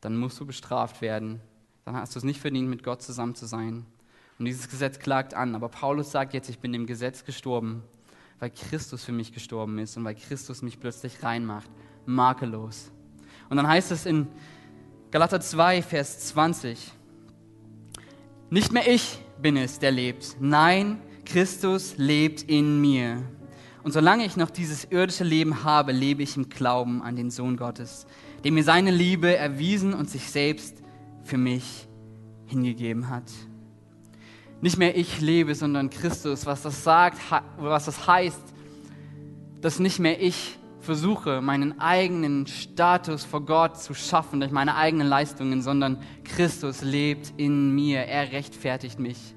dann 0.00 0.16
musst 0.16 0.38
du 0.40 0.46
bestraft 0.46 1.00
werden. 1.00 1.40
Dann 1.84 1.96
hast 1.96 2.14
du 2.14 2.18
es 2.18 2.24
nicht 2.24 2.40
verdient, 2.40 2.68
mit 2.68 2.82
Gott 2.82 3.02
zusammen 3.02 3.34
zu 3.34 3.46
sein. 3.46 3.86
Und 4.38 4.44
dieses 4.44 4.68
Gesetz 4.68 4.98
klagt 4.98 5.34
an. 5.34 5.54
Aber 5.54 5.68
Paulus 5.68 6.10
sagt 6.10 6.34
jetzt, 6.34 6.50
ich 6.50 6.58
bin 6.58 6.72
dem 6.72 6.86
Gesetz 6.86 7.24
gestorben 7.24 7.82
weil 8.40 8.50
Christus 8.50 9.04
für 9.04 9.12
mich 9.12 9.32
gestorben 9.32 9.78
ist 9.78 9.96
und 9.96 10.04
weil 10.04 10.14
Christus 10.14 10.62
mich 10.62 10.80
plötzlich 10.80 11.22
reinmacht, 11.22 11.70
makellos. 12.06 12.90
Und 13.50 13.58
dann 13.58 13.68
heißt 13.68 13.92
es 13.92 14.06
in 14.06 14.26
Galater 15.10 15.40
2, 15.40 15.82
Vers 15.82 16.28
20, 16.28 16.92
nicht 18.48 18.72
mehr 18.72 18.88
ich 18.90 19.18
bin 19.40 19.56
es, 19.56 19.78
der 19.78 19.92
lebt, 19.92 20.36
nein, 20.40 21.00
Christus 21.24 21.96
lebt 21.98 22.42
in 22.42 22.80
mir. 22.80 23.22
Und 23.82 23.92
solange 23.92 24.24
ich 24.24 24.36
noch 24.36 24.50
dieses 24.50 24.84
irdische 24.84 25.24
Leben 25.24 25.64
habe, 25.64 25.92
lebe 25.92 26.22
ich 26.22 26.36
im 26.36 26.48
Glauben 26.48 27.02
an 27.02 27.16
den 27.16 27.30
Sohn 27.30 27.56
Gottes, 27.56 28.06
der 28.44 28.52
mir 28.52 28.64
seine 28.64 28.90
Liebe 28.90 29.34
erwiesen 29.36 29.94
und 29.94 30.10
sich 30.10 30.30
selbst 30.30 30.82
für 31.24 31.38
mich 31.38 31.88
hingegeben 32.46 33.08
hat 33.08 33.24
nicht 34.60 34.76
mehr 34.76 34.96
ich 34.96 35.20
lebe, 35.20 35.54
sondern 35.54 35.90
Christus, 35.90 36.46
was 36.46 36.62
das 36.62 36.84
sagt, 36.84 37.18
was 37.58 37.86
das 37.86 38.06
heißt, 38.06 38.42
dass 39.60 39.78
nicht 39.78 39.98
mehr 39.98 40.20
ich 40.20 40.58
versuche, 40.80 41.40
meinen 41.40 41.80
eigenen 41.80 42.46
Status 42.46 43.24
vor 43.24 43.44
Gott 43.44 43.78
zu 43.78 43.94
schaffen 43.94 44.40
durch 44.40 44.52
meine 44.52 44.76
eigenen 44.76 45.06
Leistungen, 45.06 45.62
sondern 45.62 45.98
Christus 46.24 46.82
lebt 46.82 47.34
in 47.36 47.74
mir. 47.74 48.00
Er 48.00 48.32
rechtfertigt 48.32 48.98
mich. 48.98 49.34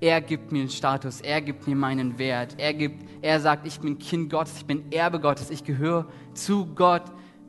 Er 0.00 0.20
gibt 0.20 0.52
mir 0.52 0.60
den 0.60 0.68
Status, 0.68 1.20
er 1.20 1.40
gibt 1.40 1.66
mir 1.66 1.76
meinen 1.76 2.18
Wert. 2.18 2.54
Er, 2.58 2.74
gibt, 2.74 3.04
er 3.22 3.40
sagt, 3.40 3.66
ich 3.66 3.80
bin 3.80 3.98
Kind 3.98 4.30
Gottes, 4.30 4.58
ich 4.58 4.66
bin 4.66 4.92
Erbe 4.92 5.20
Gottes, 5.20 5.50
ich 5.50 5.64
gehöre 5.64 6.06
zu 6.34 6.66
Gott 6.66 7.04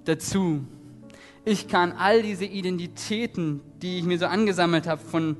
dazu. 0.05 0.65
Ich 1.43 1.67
kann 1.67 1.93
all 1.93 2.21
diese 2.21 2.45
Identitäten, 2.45 3.61
die 3.81 3.99
ich 3.99 4.03
mir 4.03 4.17
so 4.17 4.25
angesammelt 4.25 4.87
habe, 4.87 5.01
von 5.01 5.37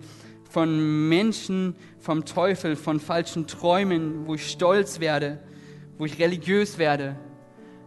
von 0.50 1.08
Menschen, 1.10 1.76
vom 2.00 2.26
Teufel, 2.26 2.76
von 2.76 3.00
falschen 3.00 3.48
Träumen, 3.48 4.26
wo 4.28 4.36
ich 4.36 4.50
stolz 4.50 5.00
werde, 5.00 5.40
wo 5.98 6.06
ich 6.06 6.20
religiös 6.20 6.78
werde. 6.78 7.16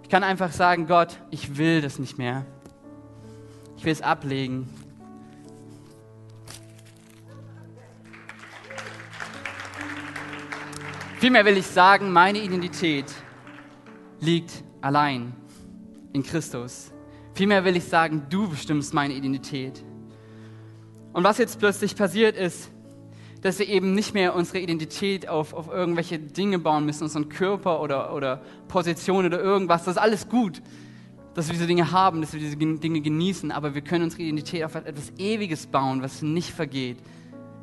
Ich 0.02 0.08
kann 0.08 0.22
einfach 0.22 0.52
sagen, 0.52 0.86
Gott, 0.86 1.20
ich 1.30 1.56
will 1.56 1.80
das 1.80 1.98
nicht 1.98 2.18
mehr. 2.18 2.44
Ich 3.76 3.84
will 3.84 3.92
es 3.92 4.02
ablegen. 4.02 4.68
Vielmehr 11.20 11.44
will 11.44 11.58
ich 11.58 11.66
sagen, 11.66 12.12
meine 12.12 12.38
Identität 12.38 13.04
liegt 14.20 14.64
allein 14.80 15.34
in 16.14 16.22
Christus. 16.22 16.94
Vielmehr 17.34 17.62
will 17.62 17.76
ich 17.76 17.84
sagen, 17.84 18.22
du 18.30 18.48
bestimmst 18.48 18.94
meine 18.94 19.12
Identität. 19.12 19.84
Und 21.12 21.22
was 21.22 21.36
jetzt 21.36 21.58
plötzlich 21.58 21.94
passiert 21.94 22.38
ist, 22.38 22.70
dass 23.42 23.58
wir 23.58 23.68
eben 23.68 23.94
nicht 23.94 24.14
mehr 24.14 24.34
unsere 24.34 24.60
Identität 24.60 25.28
auf, 25.28 25.52
auf 25.52 25.68
irgendwelche 25.68 26.18
Dinge 26.18 26.58
bauen 26.58 26.86
müssen, 26.86 27.02
unseren 27.02 27.28
Körper 27.28 27.82
oder, 27.82 28.14
oder 28.14 28.40
Position 28.68 29.26
oder 29.26 29.42
irgendwas. 29.42 29.84
Das 29.84 29.96
ist 29.96 30.02
alles 30.02 30.26
gut, 30.26 30.62
dass 31.34 31.48
wir 31.48 31.52
diese 31.52 31.66
Dinge 31.66 31.92
haben, 31.92 32.22
dass 32.22 32.32
wir 32.32 32.40
diese 32.40 32.56
Dinge 32.56 33.02
genießen, 33.02 33.52
aber 33.52 33.74
wir 33.74 33.82
können 33.82 34.04
unsere 34.04 34.22
Identität 34.22 34.64
auf 34.64 34.74
etwas 34.74 35.12
Ewiges 35.18 35.66
bauen, 35.66 36.00
was 36.00 36.22
nicht 36.22 36.50
vergeht, 36.50 36.96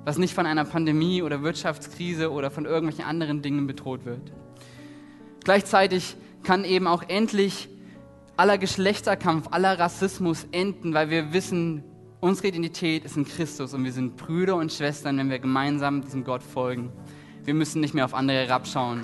was 0.07 0.17
nicht 0.17 0.33
von 0.33 0.45
einer 0.45 0.63
Pandemie 0.63 1.21
oder 1.21 1.43
Wirtschaftskrise 1.43 2.31
oder 2.31 2.49
von 2.49 2.63
irgendwelchen 2.63 3.03
anderen 3.03 3.41
Dingen 3.41 3.67
bedroht 3.67 4.05
wird. 4.05 4.31
Gleichzeitig 5.43 6.15
kann 6.43 6.63
eben 6.63 6.87
auch 6.87 7.03
endlich 7.09 7.67
aller 8.37 8.57
Geschlechterkampf, 8.57 9.49
aller 9.51 9.77
Rassismus 9.77 10.47
enden, 10.53 10.93
weil 10.93 11.09
wir 11.09 11.33
wissen, 11.33 11.83
Unsere 12.19 12.47
Identität 12.47 13.05
ist 13.05 13.15
in 13.15 13.25
Christus 13.25 13.75
und 13.75 13.83
wir 13.83 13.91
sind 13.91 14.17
Brüder 14.17 14.55
und 14.55 14.73
Schwestern, 14.73 15.19
wenn 15.19 15.29
wir 15.29 15.37
gemeinsam 15.37 16.01
diesem 16.01 16.23
Gott 16.23 16.41
folgen. 16.41 16.91
Wir 17.45 17.53
müssen 17.53 17.79
nicht 17.79 17.93
mehr 17.93 18.05
auf 18.05 18.15
andere 18.15 18.37
herabschauen. 18.39 19.03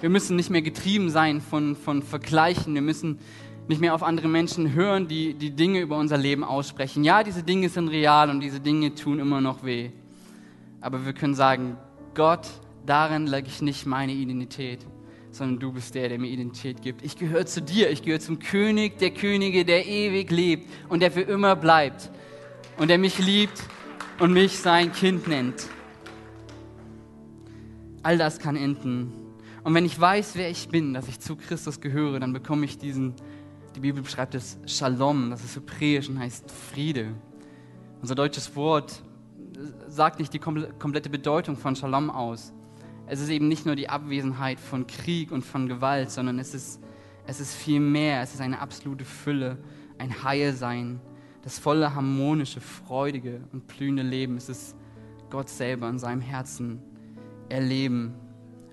Wir 0.00 0.08
müssen 0.08 0.36
nicht 0.36 0.48
mehr 0.48 0.62
getrieben 0.62 1.10
sein 1.10 1.42
von, 1.42 1.76
von 1.76 2.02
Vergleichen. 2.02 2.74
Wir 2.74 2.80
müssen 2.80 3.18
nicht 3.70 3.80
mehr 3.80 3.94
auf 3.94 4.02
andere 4.02 4.26
Menschen 4.26 4.74
hören, 4.74 5.06
die 5.06 5.32
die 5.32 5.52
Dinge 5.52 5.80
über 5.80 5.96
unser 5.96 6.18
Leben 6.18 6.42
aussprechen. 6.42 7.04
Ja, 7.04 7.22
diese 7.22 7.44
Dinge 7.44 7.68
sind 7.68 7.88
real 7.88 8.28
und 8.28 8.40
diese 8.40 8.58
Dinge 8.58 8.96
tun 8.96 9.20
immer 9.20 9.40
noch 9.40 9.64
weh. 9.64 9.90
Aber 10.80 11.06
wir 11.06 11.12
können 11.12 11.36
sagen, 11.36 11.76
Gott, 12.14 12.48
darin 12.84 13.28
lege 13.28 13.46
ich 13.46 13.62
nicht 13.62 13.86
meine 13.86 14.12
Identität, 14.12 14.80
sondern 15.30 15.60
du 15.60 15.72
bist 15.72 15.94
der, 15.94 16.08
der 16.08 16.18
mir 16.18 16.26
Identität 16.26 16.82
gibt. 16.82 17.04
Ich 17.04 17.16
gehöre 17.16 17.46
zu 17.46 17.62
dir, 17.62 17.90
ich 17.90 18.02
gehöre 18.02 18.18
zum 18.18 18.40
König 18.40 18.98
der 18.98 19.12
Könige, 19.12 19.64
der 19.64 19.86
ewig 19.86 20.32
lebt 20.32 20.68
und 20.88 21.00
der 21.00 21.12
für 21.12 21.20
immer 21.20 21.54
bleibt 21.54 22.10
und 22.76 22.88
der 22.88 22.98
mich 22.98 23.20
liebt 23.20 23.62
und 24.18 24.32
mich 24.32 24.58
sein 24.58 24.90
Kind 24.92 25.28
nennt. 25.28 25.68
All 28.02 28.18
das 28.18 28.40
kann 28.40 28.56
enden. 28.56 29.12
Und 29.62 29.74
wenn 29.74 29.84
ich 29.84 30.00
weiß, 30.00 30.34
wer 30.34 30.50
ich 30.50 30.68
bin, 30.70 30.92
dass 30.92 31.06
ich 31.06 31.20
zu 31.20 31.36
Christus 31.36 31.80
gehöre, 31.80 32.18
dann 32.18 32.32
bekomme 32.32 32.64
ich 32.64 32.78
diesen, 32.78 33.14
die 33.74 33.80
Bibel 33.80 34.02
beschreibt 34.02 34.34
es 34.34 34.58
Shalom, 34.66 35.30
das 35.30 35.44
ist 35.44 35.56
hebräisch 35.56 36.08
und 36.08 36.18
heißt 36.18 36.50
Friede. 36.50 37.14
Unser 38.00 38.14
deutsches 38.14 38.54
Wort 38.56 39.02
sagt 39.86 40.18
nicht 40.18 40.32
die 40.32 40.38
komplette 40.38 41.10
Bedeutung 41.10 41.56
von 41.56 41.76
Shalom 41.76 42.10
aus. 42.10 42.52
Es 43.06 43.20
ist 43.20 43.28
eben 43.28 43.48
nicht 43.48 43.66
nur 43.66 43.76
die 43.76 43.88
Abwesenheit 43.88 44.60
von 44.60 44.86
Krieg 44.86 45.32
und 45.32 45.44
von 45.44 45.68
Gewalt, 45.68 46.10
sondern 46.10 46.38
es 46.38 46.54
ist, 46.54 46.80
es 47.26 47.40
ist 47.40 47.54
viel 47.54 47.80
mehr. 47.80 48.22
Es 48.22 48.34
ist 48.34 48.40
eine 48.40 48.60
absolute 48.60 49.04
Fülle, 49.04 49.58
ein 49.98 50.22
Heilsein, 50.22 51.00
das 51.42 51.58
volle, 51.58 51.94
harmonische, 51.94 52.60
freudige 52.60 53.40
und 53.52 53.66
blühende 53.66 54.02
Leben. 54.02 54.36
Es 54.36 54.48
ist 54.48 54.76
Gott 55.28 55.48
selber 55.48 55.88
in 55.88 55.98
seinem 55.98 56.20
Herzen 56.20 56.80
erleben. 57.48 58.14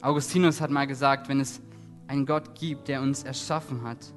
Augustinus 0.02 0.62
hat 0.62 0.70
mal 0.70 0.86
gesagt, 0.86 1.30
wenn 1.30 1.40
es 1.40 1.62
einen 2.08 2.26
Gott 2.26 2.56
gibt, 2.56 2.88
der 2.88 3.02
uns 3.02 3.24
erschaffen 3.24 3.84
hat, 3.84 4.14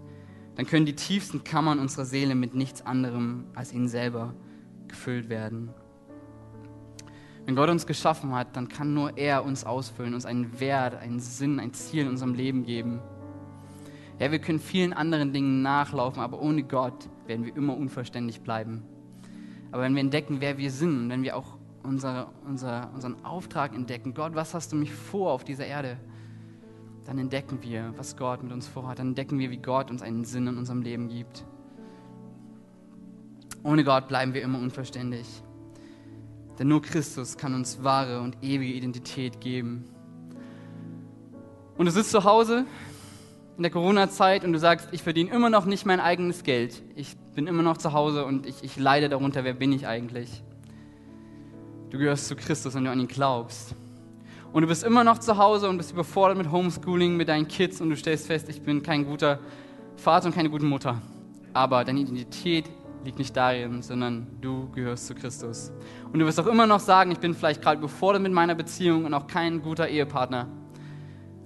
dann 0.60 0.66
können 0.66 0.84
die 0.84 0.94
tiefsten 0.94 1.42
Kammern 1.42 1.78
unserer 1.78 2.04
Seele 2.04 2.34
mit 2.34 2.54
nichts 2.54 2.84
anderem 2.84 3.46
als 3.54 3.72
ihn 3.72 3.88
selber 3.88 4.34
gefüllt 4.88 5.30
werden. 5.30 5.70
Wenn 7.46 7.56
Gott 7.56 7.70
uns 7.70 7.86
geschaffen 7.86 8.34
hat, 8.34 8.56
dann 8.56 8.68
kann 8.68 8.92
nur 8.92 9.16
er 9.16 9.46
uns 9.46 9.64
ausfüllen, 9.64 10.12
uns 10.12 10.26
einen 10.26 10.60
Wert, 10.60 10.96
einen 10.96 11.18
Sinn, 11.18 11.60
ein 11.60 11.72
Ziel 11.72 12.02
in 12.02 12.08
unserem 12.08 12.34
Leben 12.34 12.64
geben. 12.64 13.00
Ja, 14.18 14.30
wir 14.30 14.38
können 14.38 14.58
vielen 14.58 14.92
anderen 14.92 15.32
Dingen 15.32 15.62
nachlaufen, 15.62 16.20
aber 16.20 16.42
ohne 16.42 16.62
Gott 16.62 17.08
werden 17.26 17.46
wir 17.46 17.56
immer 17.56 17.74
unverständlich 17.74 18.42
bleiben. 18.42 18.82
Aber 19.72 19.84
wenn 19.84 19.94
wir 19.94 20.02
entdecken, 20.02 20.42
wer 20.42 20.58
wir 20.58 20.70
sind, 20.70 21.08
wenn 21.08 21.22
wir 21.22 21.38
auch 21.38 21.56
unsere, 21.82 22.26
unser, 22.46 22.90
unseren 22.92 23.24
Auftrag 23.24 23.74
entdecken, 23.74 24.12
Gott, 24.12 24.34
was 24.34 24.52
hast 24.52 24.72
du 24.72 24.76
mich 24.76 24.92
vor 24.92 25.32
auf 25.32 25.42
dieser 25.42 25.64
Erde? 25.64 25.96
Dann 27.04 27.18
entdecken 27.18 27.58
wir, 27.62 27.92
was 27.96 28.16
Gott 28.16 28.42
mit 28.42 28.52
uns 28.52 28.68
vorhat. 28.68 28.98
Dann 28.98 29.08
entdecken 29.08 29.38
wir, 29.38 29.50
wie 29.50 29.56
Gott 29.56 29.90
uns 29.90 30.02
einen 30.02 30.24
Sinn 30.24 30.46
in 30.46 30.58
unserem 30.58 30.82
Leben 30.82 31.08
gibt. 31.08 31.44
Ohne 33.62 33.84
Gott 33.84 34.08
bleiben 34.08 34.34
wir 34.34 34.42
immer 34.42 34.58
unverständlich. 34.58 35.26
Denn 36.58 36.68
nur 36.68 36.82
Christus 36.82 37.36
kann 37.36 37.54
uns 37.54 37.82
wahre 37.82 38.20
und 38.20 38.36
ewige 38.42 38.74
Identität 38.74 39.40
geben. 39.40 39.84
Und 41.76 41.86
du 41.86 41.92
sitzt 41.92 42.10
zu 42.10 42.24
Hause 42.24 42.66
in 43.56 43.62
der 43.62 43.72
Corona-Zeit 43.72 44.44
und 44.44 44.52
du 44.52 44.58
sagst, 44.58 44.88
ich 44.92 45.02
verdiene 45.02 45.30
immer 45.30 45.50
noch 45.50 45.64
nicht 45.64 45.86
mein 45.86 46.00
eigenes 46.00 46.44
Geld. 46.44 46.82
Ich 46.96 47.16
bin 47.34 47.46
immer 47.46 47.62
noch 47.62 47.78
zu 47.78 47.92
Hause 47.92 48.24
und 48.24 48.46
ich, 48.46 48.62
ich 48.62 48.78
leide 48.78 49.08
darunter, 49.08 49.44
wer 49.44 49.54
bin 49.54 49.72
ich 49.72 49.86
eigentlich? 49.86 50.42
Du 51.90 51.98
gehörst 51.98 52.28
zu 52.28 52.36
Christus, 52.36 52.74
wenn 52.74 52.84
du 52.84 52.90
an 52.90 53.00
ihn 53.00 53.08
glaubst. 53.08 53.74
Und 54.52 54.62
du 54.62 54.68
bist 54.68 54.82
immer 54.82 55.04
noch 55.04 55.18
zu 55.18 55.36
Hause 55.36 55.68
und 55.68 55.76
bist 55.76 55.92
überfordert 55.92 56.36
mit 56.36 56.50
Homeschooling, 56.50 57.16
mit 57.16 57.28
deinen 57.28 57.46
Kids 57.46 57.80
und 57.80 57.88
du 57.90 57.96
stellst 57.96 58.26
fest, 58.26 58.48
ich 58.48 58.60
bin 58.60 58.82
kein 58.82 59.04
guter 59.04 59.38
Vater 59.96 60.26
und 60.26 60.34
keine 60.34 60.50
gute 60.50 60.64
Mutter. 60.64 61.00
Aber 61.52 61.84
deine 61.84 62.00
Identität 62.00 62.68
liegt 63.04 63.18
nicht 63.18 63.36
darin, 63.36 63.80
sondern 63.80 64.26
du 64.40 64.68
gehörst 64.72 65.06
zu 65.06 65.14
Christus. 65.14 65.70
Und 66.12 66.18
du 66.18 66.26
wirst 66.26 66.40
auch 66.40 66.48
immer 66.48 66.66
noch 66.66 66.80
sagen, 66.80 67.12
ich 67.12 67.18
bin 67.18 67.32
vielleicht 67.32 67.62
gerade 67.62 67.78
überfordert 67.78 68.22
mit 68.22 68.32
meiner 68.32 68.56
Beziehung 68.56 69.04
und 69.04 69.14
auch 69.14 69.28
kein 69.28 69.62
guter 69.62 69.86
Ehepartner. 69.86 70.48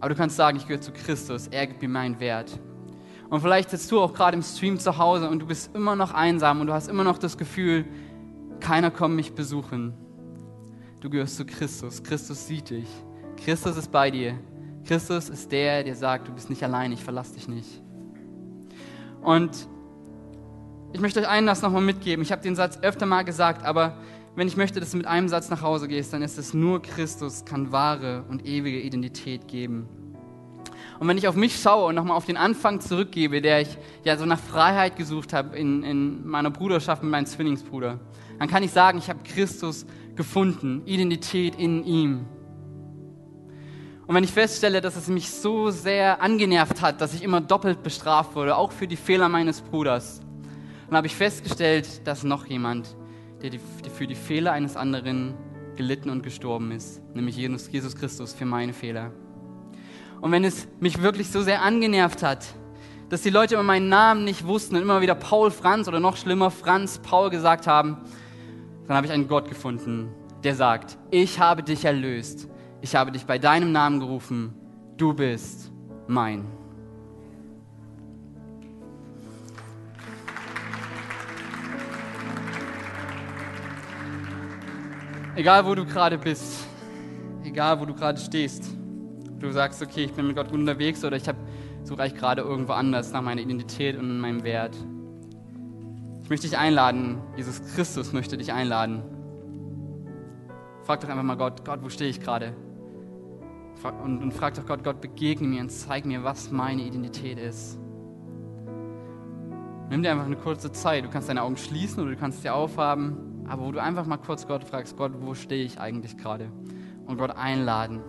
Aber 0.00 0.08
du 0.08 0.14
kannst 0.14 0.36
sagen, 0.36 0.56
ich 0.56 0.66
gehöre 0.66 0.80
zu 0.80 0.92
Christus, 0.92 1.48
er 1.48 1.66
gibt 1.66 1.82
mir 1.82 1.88
meinen 1.88 2.18
Wert. 2.20 2.58
Und 3.28 3.40
vielleicht 3.42 3.68
sitzt 3.68 3.92
du 3.92 4.00
auch 4.00 4.14
gerade 4.14 4.36
im 4.36 4.42
Stream 4.42 4.78
zu 4.78 4.96
Hause 4.96 5.28
und 5.28 5.40
du 5.40 5.46
bist 5.46 5.74
immer 5.74 5.94
noch 5.94 6.14
einsam 6.14 6.62
und 6.62 6.68
du 6.68 6.72
hast 6.72 6.88
immer 6.88 7.04
noch 7.04 7.18
das 7.18 7.36
Gefühl, 7.36 7.84
keiner 8.60 8.90
kommt 8.90 9.14
mich 9.14 9.34
besuchen 9.34 9.92
du 11.04 11.10
gehörst 11.10 11.36
zu 11.36 11.44
Christus. 11.44 12.02
Christus 12.02 12.46
sieht 12.46 12.70
dich. 12.70 12.88
Christus 13.44 13.76
ist 13.76 13.92
bei 13.92 14.10
dir. 14.10 14.38
Christus 14.86 15.28
ist 15.28 15.52
der, 15.52 15.84
der 15.84 15.94
sagt, 15.94 16.28
du 16.28 16.32
bist 16.32 16.48
nicht 16.48 16.62
allein, 16.64 16.92
ich 16.92 17.04
verlasse 17.04 17.34
dich 17.34 17.46
nicht. 17.46 17.82
Und 19.20 19.68
ich 20.94 21.00
möchte 21.00 21.20
euch 21.20 21.28
einen 21.28 21.46
das 21.46 21.60
nochmal 21.60 21.82
mitgeben. 21.82 22.22
Ich 22.22 22.32
habe 22.32 22.40
den 22.40 22.56
Satz 22.56 22.78
öfter 22.80 23.04
mal 23.04 23.22
gesagt, 23.22 23.66
aber 23.66 23.98
wenn 24.34 24.48
ich 24.48 24.56
möchte, 24.56 24.80
dass 24.80 24.92
du 24.92 24.96
mit 24.96 25.06
einem 25.06 25.28
Satz 25.28 25.50
nach 25.50 25.60
Hause 25.60 25.88
gehst, 25.88 26.14
dann 26.14 26.22
ist 26.22 26.38
es 26.38 26.54
nur 26.54 26.80
Christus 26.80 27.44
kann 27.44 27.70
wahre 27.70 28.24
und 28.30 28.46
ewige 28.46 28.80
Identität 28.80 29.46
geben. 29.46 29.86
Und 31.00 31.08
wenn 31.08 31.18
ich 31.18 31.28
auf 31.28 31.36
mich 31.36 31.60
schaue 31.60 31.88
und 31.88 31.96
nochmal 31.96 32.16
auf 32.16 32.24
den 32.24 32.38
Anfang 32.38 32.80
zurückgebe, 32.80 33.42
der 33.42 33.60
ich 33.60 33.76
ja 34.04 34.16
so 34.16 34.24
nach 34.24 34.38
Freiheit 34.38 34.96
gesucht 34.96 35.34
habe 35.34 35.54
in, 35.54 35.82
in 35.82 36.26
meiner 36.26 36.50
Bruderschaft 36.50 37.02
mit 37.02 37.10
meinem 37.10 37.26
Zwillingsbruder, 37.26 38.00
dann 38.38 38.48
kann 38.48 38.62
ich 38.62 38.70
sagen, 38.70 38.98
ich 38.98 39.10
habe 39.10 39.20
Christus 39.22 39.86
gefunden, 40.16 40.82
Identität 40.86 41.56
in 41.56 41.84
ihm. 41.84 42.26
Und 44.06 44.14
wenn 44.14 44.24
ich 44.24 44.32
feststelle, 44.32 44.80
dass 44.80 44.96
es 44.96 45.08
mich 45.08 45.30
so 45.30 45.70
sehr 45.70 46.20
angenervt 46.20 46.82
hat, 46.82 47.00
dass 47.00 47.14
ich 47.14 47.22
immer 47.22 47.40
doppelt 47.40 47.82
bestraft 47.82 48.34
wurde, 48.34 48.56
auch 48.56 48.70
für 48.70 48.86
die 48.86 48.96
Fehler 48.96 49.28
meines 49.28 49.62
Bruders, 49.62 50.20
dann 50.88 50.96
habe 50.98 51.06
ich 51.06 51.16
festgestellt, 51.16 52.06
dass 52.06 52.22
noch 52.22 52.46
jemand, 52.46 52.96
der 53.42 53.52
für 53.90 54.06
die 54.06 54.14
Fehler 54.14 54.52
eines 54.52 54.76
anderen 54.76 55.34
gelitten 55.76 56.10
und 56.10 56.22
gestorben 56.22 56.70
ist, 56.70 57.02
nämlich 57.14 57.36
Jesus 57.36 57.96
Christus 57.96 58.32
für 58.34 58.44
meine 58.44 58.72
Fehler. 58.72 59.10
Und 60.20 60.32
wenn 60.32 60.44
es 60.44 60.68
mich 60.80 61.02
wirklich 61.02 61.30
so 61.30 61.42
sehr 61.42 61.62
angenervt 61.62 62.22
hat, 62.22 62.46
dass 63.08 63.22
die 63.22 63.30
Leute 63.30 63.54
immer 63.54 63.62
meinen 63.62 63.88
Namen 63.88 64.24
nicht 64.24 64.46
wussten 64.46 64.76
und 64.76 64.82
immer 64.82 65.00
wieder 65.00 65.14
Paul 65.14 65.50
Franz 65.50 65.88
oder 65.88 66.00
noch 66.00 66.16
schlimmer 66.16 66.50
Franz 66.50 66.98
Paul 66.98 67.30
gesagt 67.30 67.66
haben, 67.66 67.98
dann 68.86 68.96
habe 68.96 69.06
ich 69.06 69.12
einen 69.12 69.28
Gott 69.28 69.48
gefunden, 69.48 70.08
der 70.42 70.54
sagt, 70.54 70.98
ich 71.10 71.40
habe 71.40 71.62
dich 71.62 71.84
erlöst, 71.84 72.48
ich 72.82 72.94
habe 72.94 73.10
dich 73.12 73.24
bei 73.24 73.38
deinem 73.38 73.72
Namen 73.72 74.00
gerufen, 74.00 74.54
du 74.96 75.14
bist 75.14 75.72
mein. 76.06 76.44
Egal 85.36 85.66
wo 85.66 85.74
du 85.74 85.84
gerade 85.84 86.16
bist, 86.16 86.64
egal 87.42 87.80
wo 87.80 87.86
du 87.86 87.94
gerade 87.94 88.20
stehst, 88.20 88.70
du 89.40 89.50
sagst, 89.50 89.82
okay, 89.82 90.04
ich 90.04 90.12
bin 90.12 90.28
mit 90.28 90.36
Gott 90.36 90.48
gut 90.48 90.60
unterwegs 90.60 91.04
oder 91.04 91.16
ich 91.16 91.24
suche 91.82 92.06
ich 92.06 92.14
gerade 92.14 92.42
irgendwo 92.42 92.72
anders 92.74 93.12
nach 93.12 93.22
meiner 93.22 93.40
Identität 93.40 93.98
und 93.98 94.20
meinem 94.20 94.44
Wert. 94.44 94.76
Ich 96.24 96.30
möchte 96.30 96.48
dich 96.48 96.56
einladen, 96.56 97.18
Jesus 97.36 97.60
Christus 97.74 98.14
möchte 98.14 98.38
dich 98.38 98.50
einladen. 98.50 99.02
Frag 100.84 101.00
doch 101.00 101.10
einfach 101.10 101.22
mal 101.22 101.36
Gott, 101.36 101.66
Gott, 101.66 101.80
wo 101.82 101.90
stehe 101.90 102.08
ich 102.08 102.18
gerade? 102.18 102.56
Und, 104.02 104.22
und 104.22 104.32
frag 104.32 104.54
doch 104.54 104.64
Gott, 104.64 104.82
Gott, 104.82 105.02
begegne 105.02 105.46
mir 105.46 105.60
und 105.60 105.68
zeig 105.68 106.06
mir, 106.06 106.24
was 106.24 106.50
meine 106.50 106.80
Identität 106.80 107.38
ist. 107.38 107.78
Nimm 109.90 110.02
dir 110.02 110.12
einfach 110.12 110.24
eine 110.24 110.36
kurze 110.36 110.72
Zeit. 110.72 111.04
Du 111.04 111.10
kannst 111.10 111.28
deine 111.28 111.42
Augen 111.42 111.58
schließen 111.58 112.02
oder 112.02 112.12
du 112.12 112.16
kannst 112.16 112.40
sie 112.40 112.48
aufhaben. 112.48 113.44
Aber 113.46 113.66
wo 113.66 113.72
du 113.72 113.82
einfach 113.82 114.06
mal 114.06 114.16
kurz 114.16 114.46
Gott 114.46 114.64
fragst, 114.64 114.96
Gott, 114.96 115.12
wo 115.20 115.34
stehe 115.34 115.66
ich 115.66 115.78
eigentlich 115.78 116.16
gerade? 116.16 116.50
Und 117.04 117.18
Gott 117.18 117.32
einladen. 117.32 118.00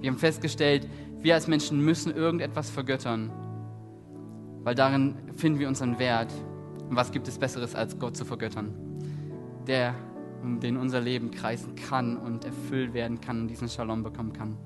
Wir 0.00 0.10
haben 0.10 0.16
festgestellt, 0.16 0.88
wir 1.20 1.34
als 1.34 1.48
Menschen 1.48 1.84
müssen 1.84 2.16
irgendetwas 2.16 2.70
vergöttern. 2.70 3.30
Weil 4.62 4.74
darin 4.74 5.16
finden 5.36 5.58
wir 5.58 5.68
unseren 5.68 5.98
Wert. 5.98 6.32
Und 6.88 6.96
was 6.96 7.12
gibt 7.12 7.28
es 7.28 7.38
Besseres, 7.38 7.74
als 7.74 7.98
Gott 7.98 8.16
zu 8.16 8.24
vergöttern? 8.24 8.74
Der, 9.66 9.94
um 10.42 10.60
den 10.60 10.76
unser 10.76 11.00
Leben 11.00 11.30
kreisen 11.30 11.74
kann 11.74 12.16
und 12.16 12.44
erfüllt 12.44 12.94
werden 12.94 13.20
kann 13.20 13.42
und 13.42 13.48
diesen 13.48 13.68
Shalom 13.68 14.02
bekommen 14.02 14.32
kann. 14.32 14.56